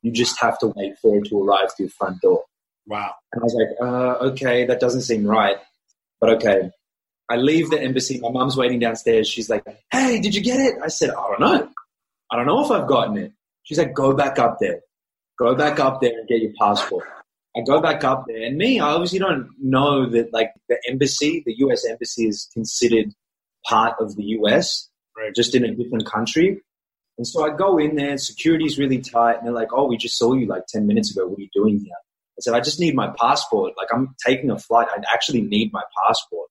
[0.00, 2.44] You just have to wait for it to arrive to your front door.
[2.86, 3.12] Wow.
[3.34, 5.58] And I was like, uh, okay, that doesn't seem right.
[6.18, 6.70] But okay.
[7.28, 8.18] I leave the embassy.
[8.18, 9.28] My mom's waiting downstairs.
[9.28, 10.76] She's like, hey, did you get it?
[10.82, 11.68] I said, I don't know.
[12.30, 13.32] I don't know if I've gotten it.
[13.64, 14.80] She's like, go back up there.
[15.38, 17.06] Go back up there and get your passport.
[17.56, 21.42] I go back up there, and me, I obviously don't know that like the embassy,
[21.44, 21.84] the U.S.
[21.86, 23.12] embassy, is considered
[23.66, 24.88] part of the U.S.
[25.16, 25.34] Right.
[25.34, 26.62] just in a different country.
[27.18, 30.16] And so I go in there, security's really tight, and they're like, "Oh, we just
[30.16, 31.26] saw you like ten minutes ago.
[31.26, 31.94] What are you doing here?"
[32.38, 33.74] I said, "I just need my passport.
[33.76, 34.88] Like I'm taking a flight.
[34.90, 36.48] I actually need my passport."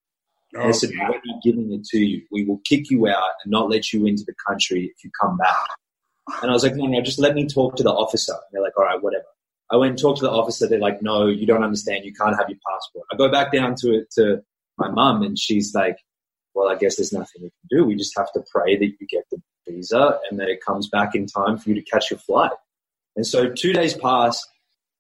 [0.54, 0.92] And they said.
[0.92, 2.22] "We're not giving it to you.
[2.30, 5.38] We will kick you out and not let you into the country if you come
[5.38, 5.68] back."
[6.44, 8.62] And I was like, "No, no, just let me talk to the officer." And they're
[8.62, 9.26] like, "All right, whatever."
[9.72, 10.68] I went and talked to the officer.
[10.68, 12.06] They're like, "No, you don't understand.
[12.06, 14.44] You can't have your passport." I go back down to to
[14.78, 15.98] my mum, and she's like,
[16.54, 17.86] "Well, I guess there's nothing we can do.
[17.86, 21.16] We just have to pray that you get the visa and that it comes back
[21.16, 22.52] in time for you to catch your flight."
[23.16, 24.46] And so two days pass.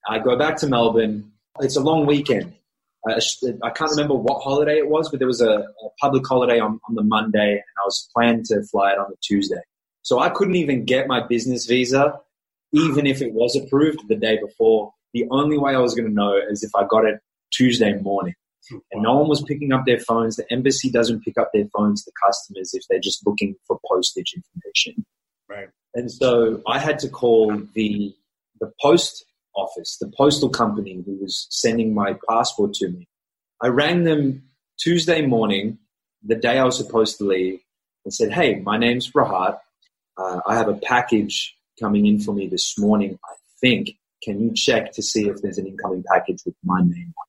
[0.08, 1.32] I go back to Melbourne.
[1.60, 2.54] It's a long weekend.
[3.08, 3.20] I,
[3.64, 6.80] I can't remember what holiday it was, but there was a, a public holiday on,
[6.88, 9.62] on the Monday, and I was planned to fly it on the Tuesday.
[10.04, 12.20] So I couldn't even get my business visa,
[12.74, 14.94] even if it was approved the day before.
[15.14, 17.20] The only way I was going to know is if I got it
[17.52, 18.36] Tuesday morning.
[18.92, 20.38] And no one was picking up their phones.
[20.38, 24.34] The embassy doesn't pick up their phones to customers if they're just looking for postage
[24.34, 25.06] information.
[25.50, 25.70] Right.
[25.94, 28.16] And so I had to call the
[28.60, 33.08] the post office, the postal company who was sending my passport to me.
[33.62, 34.44] I rang them
[34.80, 35.80] Tuesday morning,
[36.24, 37.60] the day I was supposed to leave,
[38.06, 39.60] and said, "Hey, my name's Rahart.
[40.18, 43.20] Uh, I have a package coming in for me this morning.
[43.26, 43.92] I think.
[44.24, 47.26] Can you check to see if there's an incoming package with my name?" on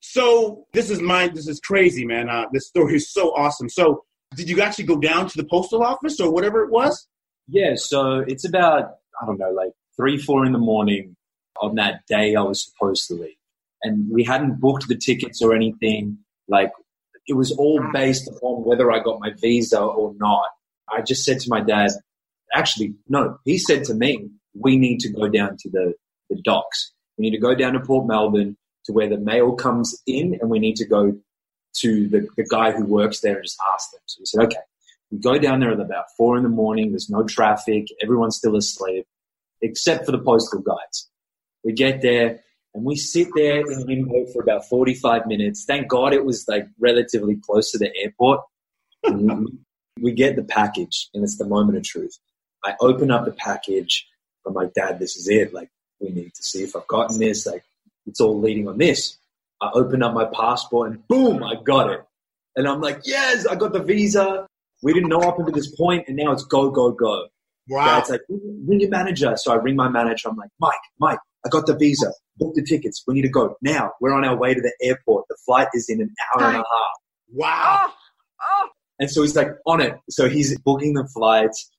[0.00, 1.34] So this is mine.
[1.34, 2.28] This is crazy, man.
[2.28, 3.68] Uh, this story is so awesome.
[3.68, 4.04] So
[4.36, 7.08] did you actually go down to the postal office or whatever it was?
[7.48, 11.16] Yeah, so it's about, I don't know, like three, four in the morning
[11.60, 13.34] on that day I was supposed to leave.
[13.82, 16.18] And we hadn't booked the tickets or anything.
[16.48, 16.70] Like,
[17.26, 20.46] it was all based upon whether I got my visa or not.
[20.88, 21.90] I just said to my dad,
[22.52, 25.94] actually, no, he said to me, we need to go down to the,
[26.28, 26.92] the docks.
[27.18, 30.50] We need to go down to Port Melbourne to where the mail comes in and
[30.50, 31.16] we need to go
[31.78, 34.00] to the, the guy who works there and just ask them.
[34.06, 34.64] So we said, okay.
[35.10, 36.90] We go down there at about four in the morning.
[36.90, 37.88] There's no traffic.
[38.00, 39.06] Everyone's still asleep,
[39.60, 41.10] except for the postal guides.
[41.64, 42.40] We get there
[42.74, 45.64] and we sit there in limbo for about 45 minutes.
[45.64, 48.40] Thank God it was like relatively close to the airport.
[50.02, 52.16] We get the package and it's the moment of truth.
[52.64, 54.06] I open up the package.
[54.46, 55.52] I'm like, Dad, this is it.
[55.52, 57.46] Like, we need to see if I've gotten this.
[57.46, 57.64] Like,
[58.06, 59.16] it's all leading on this.
[59.60, 62.00] I open up my passport and boom, I got it.
[62.56, 64.46] And I'm like, yes, I got the visa.
[64.82, 67.28] We didn't know up until this point, and now it's go, go, go.
[67.68, 67.84] Wow.
[67.84, 69.34] Dad's like, ring your manager.
[69.36, 70.28] So I ring my manager.
[70.28, 72.12] I'm like, Mike, Mike, I got the visa.
[72.38, 73.04] Book the tickets.
[73.06, 73.92] We need to go now.
[74.00, 75.26] We're on our way to the airport.
[75.28, 76.64] The flight is in an hour and a half.
[77.32, 77.86] Wow.
[77.86, 77.94] Oh,
[78.42, 79.94] oh, And so he's like, on it.
[80.08, 81.70] So he's booking the flights.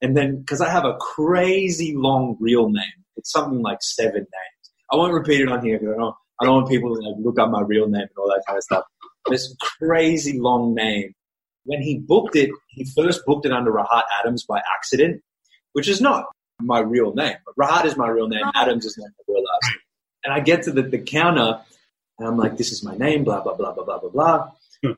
[0.00, 4.72] And then, because I have a crazy long real name, it's something like seven names.
[4.92, 7.16] I won't repeat it on here because I don't, I don't want people to like,
[7.18, 8.84] look up my real name and all that kind of stuff.
[9.28, 11.14] This crazy long name.
[11.64, 15.20] When he booked it, he first booked it under Rahart Adams by accident,
[15.72, 16.26] which is not
[16.60, 17.36] my real name.
[17.44, 18.44] But Rahart is my real name.
[18.54, 19.80] Adams is not my real last name.
[20.24, 21.60] And I get to the, the counter
[22.18, 24.50] and I'm like, this is my name, blah, blah, blah, blah, blah, blah, blah.
[24.82, 24.92] Hmm.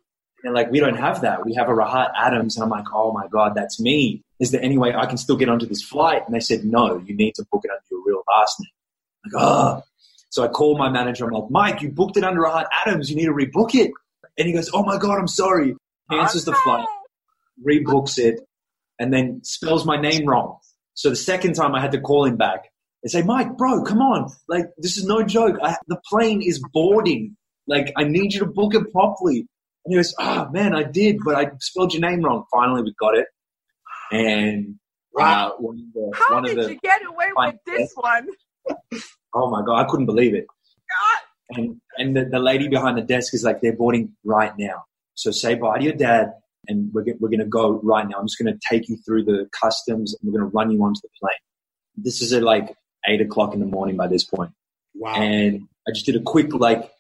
[0.45, 1.45] And like, we don't have that.
[1.45, 2.57] We have a Rahart Adams.
[2.57, 4.23] And I'm like, oh my God, that's me.
[4.41, 6.23] Is there any way I can still get onto this flight?
[6.27, 9.33] And they said, no, you need to book it under your real last name.
[9.33, 9.83] Like, oh.
[10.31, 11.27] So I call my manager.
[11.27, 13.11] I'm like, Mike, you booked it under Rahart Adams.
[13.11, 13.91] You need to rebook it.
[14.39, 15.77] And he goes, oh my God, I'm sorry.
[16.11, 16.87] Cancels the flight,
[17.65, 18.41] rebooks it,
[18.99, 20.59] and then spells my name wrong.
[20.95, 22.69] So the second time I had to call him back
[23.03, 24.31] and say, Mike, bro, come on.
[24.49, 25.57] Like, this is no joke.
[25.63, 27.37] I, the plane is boarding.
[27.67, 29.47] Like, I need you to book it properly.
[29.85, 32.45] And he goes, oh, man, I did, but I spelled your name wrong.
[32.51, 33.27] Finally, we got it.
[34.11, 34.77] And
[35.19, 38.29] uh, one of the, how one did the, you get away with this one?
[39.35, 40.47] oh my God, I couldn't believe it.
[40.47, 41.59] God.
[41.59, 44.85] And, and the, the lady behind the desk is like, they're boarding right now.
[45.15, 46.33] So say bye to your dad,
[46.69, 48.17] and we're, we're going to go right now.
[48.19, 50.83] I'm just going to take you through the customs, and we're going to run you
[50.83, 51.33] onto the plane.
[51.97, 52.75] This is at like
[53.07, 54.53] eight o'clock in the morning by this point.
[54.95, 55.15] Wow.
[55.15, 56.91] And I just did a quick, like,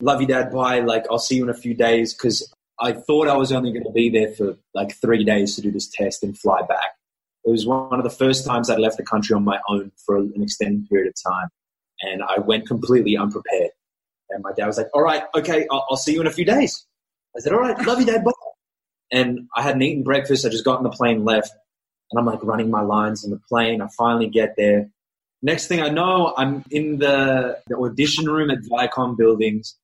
[0.00, 0.80] love you, dad, bye.
[0.80, 3.84] Like, I'll see you in a few days because I thought I was only going
[3.84, 6.92] to be there for like three days to do this test and fly back.
[7.44, 10.16] It was one of the first times I'd left the country on my own for
[10.16, 11.48] an extended period of time.
[12.00, 13.70] And I went completely unprepared.
[14.30, 16.44] And my dad was like, all right, okay, I'll, I'll see you in a few
[16.44, 16.86] days.
[17.36, 18.32] I said, all right, love you, dad, bye.
[19.12, 20.46] And I hadn't eaten breakfast.
[20.46, 21.52] I just got on the plane, left.
[22.10, 23.80] And I'm like running my lines in the plane.
[23.82, 24.88] I finally get there.
[25.42, 29.76] Next thing I know, I'm in the, the audition room at Viacom Buildings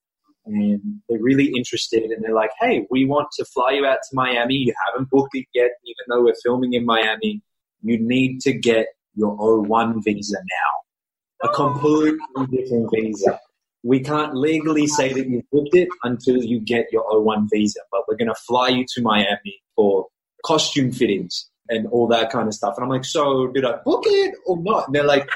[0.46, 4.14] and they're really interested and they're like, hey, we want to fly you out to
[4.14, 4.54] Miami.
[4.54, 7.42] You haven't booked it yet, even though we're filming in Miami.
[7.82, 11.48] You need to get your O1 visa now.
[11.48, 12.18] A completely
[12.50, 13.38] different visa.
[13.82, 18.02] We can't legally say that you've booked it until you get your O1 visa, but
[18.06, 20.08] we're going to fly you to Miami for
[20.44, 22.74] costume fittings and all that kind of stuff.
[22.76, 24.86] And I'm like, so did I book it or not?
[24.86, 25.28] And they're like,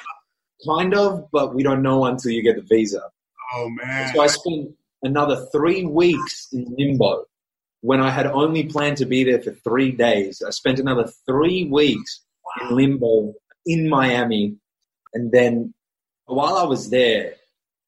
[0.67, 3.03] kind of, but we don't know until you get the visa.
[3.55, 4.15] Oh man!
[4.15, 4.75] So I spent
[5.05, 7.25] another three weeks in limbo
[7.83, 10.43] when I had only planned to be there for three days.
[10.45, 12.23] I spent another three weeks
[12.61, 13.35] in limbo
[13.67, 14.57] in Miami,
[15.13, 15.75] and then
[16.25, 17.35] while I was there,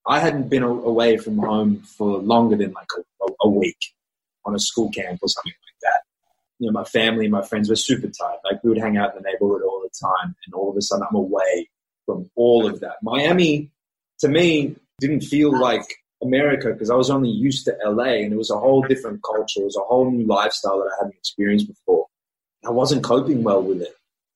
[0.06, 3.78] I hadn't been away from home for longer than like a, a week
[4.44, 6.00] on a school camp or something like that.
[6.58, 8.38] You know, my family, my friends were super tight.
[8.44, 10.82] Like we would hang out in the neighborhood all the time, and all of a
[10.82, 11.68] sudden I'm away
[12.04, 12.96] from all of that.
[13.02, 13.70] Miami,
[14.20, 15.86] to me, didn't feel like
[16.22, 19.60] America because I was only used to LA and it was a whole different culture.
[19.60, 22.06] It was a whole new lifestyle that I hadn't experienced before.
[22.64, 23.94] I wasn't coping well with it.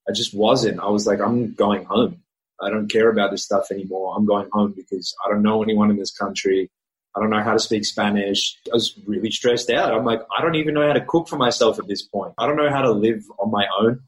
[0.08, 0.80] I just wasn't.
[0.80, 2.22] I was like, I'm going home.
[2.60, 4.14] I don't care about this stuff anymore.
[4.16, 6.70] I'm going home because I don't know anyone in this country.
[7.16, 8.56] I don't know how to speak Spanish.
[8.70, 9.92] I was really stressed out.
[9.92, 12.34] I'm like, I don't even know how to cook for myself at this point.
[12.38, 14.00] I don't know how to live on my own.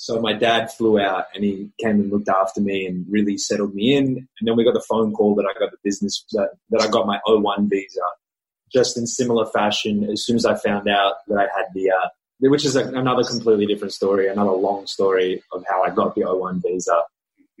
[0.00, 3.74] So my dad flew out and he came and looked after me and really settled
[3.74, 4.06] me in.
[4.06, 6.88] And then we got the phone call that I got the business that, that I
[6.88, 8.00] got my O1 visa.
[8.72, 12.08] Just in similar fashion, as soon as I found out that I had the, uh,
[12.38, 16.22] which is a, another completely different story, another long story of how I got the
[16.22, 17.02] O1 visa.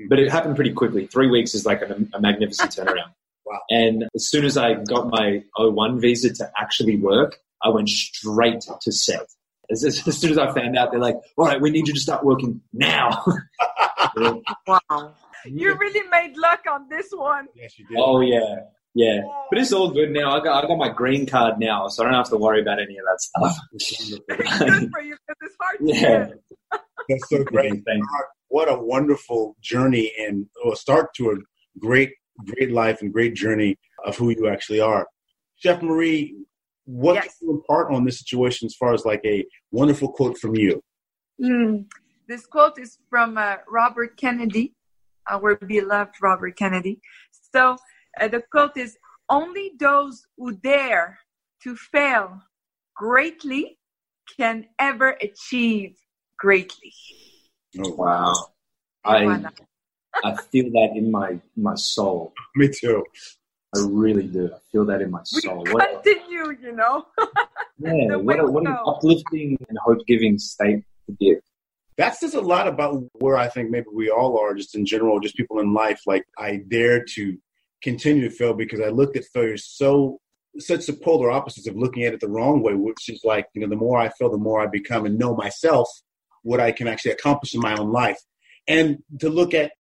[0.08, 1.08] But it happened pretty quickly.
[1.08, 3.12] Three weeks is like a, a magnificent turnaround.
[3.46, 3.58] Wow.
[3.70, 8.60] And as soon as I got my O1 visa to actually work, I went straight
[8.82, 9.26] to set
[9.70, 11.94] as, as, as, soon as I found out, they're like, all right, we need you
[11.94, 13.24] to start working now.
[14.66, 15.14] wow.
[15.44, 17.46] You really made luck on this one.
[17.54, 17.98] Yes, you did.
[17.98, 18.56] Oh, yeah.
[18.94, 19.20] Yeah.
[19.50, 20.32] But it's all good now.
[20.32, 22.80] I got, I got my green card now, so I don't have to worry about
[22.80, 23.56] any of that stuff.
[24.58, 26.28] good for you because it's hard yeah.
[27.08, 27.72] That's so great.
[27.86, 28.06] Thanks.
[28.48, 31.34] What a wonderful journey and a start to a
[31.78, 32.10] great,
[32.44, 35.06] great life and great journey of who you actually are.
[35.56, 36.34] Chef Marie,
[36.90, 37.24] what yes.
[37.38, 40.82] can you impart on this situation as far as like a wonderful quote from you?
[41.40, 41.86] Mm.
[42.28, 44.74] This quote is from uh, Robert Kennedy,
[45.28, 47.00] our beloved Robert Kennedy.
[47.54, 47.76] So
[48.20, 48.96] uh, the quote is
[49.28, 51.18] Only those who dare
[51.62, 52.40] to fail
[52.96, 53.78] greatly
[54.36, 55.96] can ever achieve
[56.38, 56.92] greatly.
[57.78, 58.34] Oh, wow.
[59.04, 59.44] I,
[60.24, 62.32] I feel that in my, my soul.
[62.56, 63.04] Me too.
[63.74, 64.50] I really do.
[64.52, 65.62] I feel that in my soul.
[65.64, 67.06] We what continue, a, you know.
[67.78, 71.36] yeah, what, a, what an uplifting and hope-giving state to be.
[71.96, 75.20] That says a lot about where I think maybe we all are, just in general,
[75.20, 76.00] just people in life.
[76.06, 77.36] Like I dare to
[77.82, 80.18] continue to fail because I looked at failure so
[80.58, 83.60] such the polar opposites of looking at it the wrong way, which is like you
[83.60, 85.88] know the more I fail, the more I become and know myself
[86.42, 88.18] what I can actually accomplish in my own life,
[88.66, 89.72] and to look at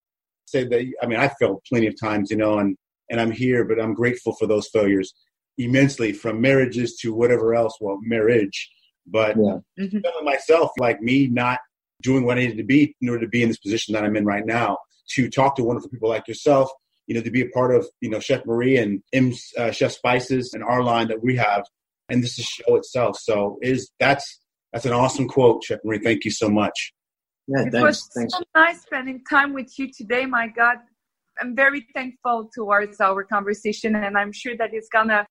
[0.45, 2.77] say that I mean I failed plenty of times, you know, and
[3.09, 5.13] and I'm here, but I'm grateful for those failures
[5.57, 8.69] immensely from marriages to whatever else, well, marriage.
[9.05, 9.59] But yeah.
[9.79, 10.25] mm-hmm.
[10.25, 11.59] myself, like me not
[12.01, 14.15] doing what I needed to be in order to be in this position that I'm
[14.15, 14.77] in right now,
[15.15, 16.69] to talk to wonderful people like yourself,
[17.07, 19.91] you know, to be a part of, you know, Chef Marie and M's uh, Chef
[19.91, 21.65] Spices and our line that we have,
[22.07, 23.17] and this is show itself.
[23.17, 24.39] So is that's
[24.71, 25.99] that's an awesome quote, Chef Marie.
[25.99, 26.93] Thank you so much.
[27.47, 27.81] Yeah, it thanks.
[27.81, 28.33] was thanks.
[28.33, 30.27] so nice spending time with you today.
[30.27, 30.77] My God,
[31.41, 35.25] I'm very thankful towards our conversation, and I'm sure that it's gonna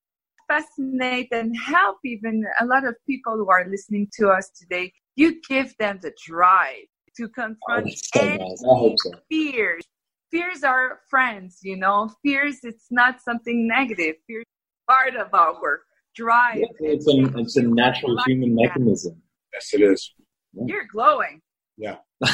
[0.48, 4.92] fascinate and help even a lot of people who are listening to us today.
[5.16, 6.86] You give them the drive
[7.16, 8.62] to confront oh, so any nice.
[8.62, 9.12] so.
[9.28, 9.84] fears.
[10.30, 12.10] Fears are friends, you know.
[12.22, 14.16] Fears, it's not something negative.
[14.26, 14.44] Fears
[14.88, 15.82] part of our
[16.14, 16.58] drive.
[16.58, 19.20] Yeah, it's, a, it's a natural human mechanism.
[19.52, 20.12] Yes, it is.
[20.52, 21.40] You're glowing.
[21.78, 21.96] Yeah.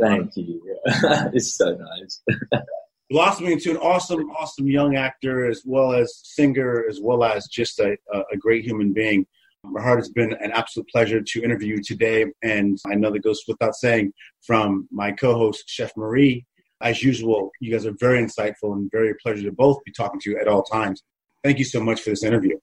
[0.00, 0.60] Thank you.
[1.32, 2.22] it's so nice.
[3.10, 7.80] Blossoming into an awesome, awesome young actor, as well as singer, as well as just
[7.80, 9.26] a, a great human being.
[9.64, 12.26] Rahart, it's been an absolute pleasure to interview you today.
[12.42, 14.12] And I know that goes without saying
[14.46, 16.44] from my co host, Chef Marie.
[16.80, 20.30] As usual, you guys are very insightful and very pleasure to both be talking to
[20.30, 21.02] you at all times.
[21.42, 22.56] Thank you so much for this interview.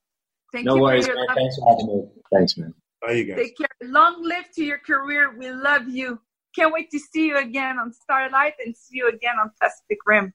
[0.54, 1.18] Thank no you worries, man.
[1.36, 2.04] Thanks for having me.
[2.32, 2.74] Thanks, man.
[3.06, 3.38] Bye, you guys.
[3.38, 3.68] Take care.
[3.84, 5.36] Long live to your career.
[5.38, 6.20] We love you.
[6.56, 10.34] Can't wait to see you again on Starlight and see you again on Pacific Rim.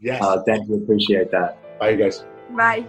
[0.00, 0.22] Yes.
[0.22, 0.76] Uh, thank you.
[0.76, 1.58] Appreciate that.
[1.78, 2.24] Bye, you guys.
[2.56, 2.86] Bye.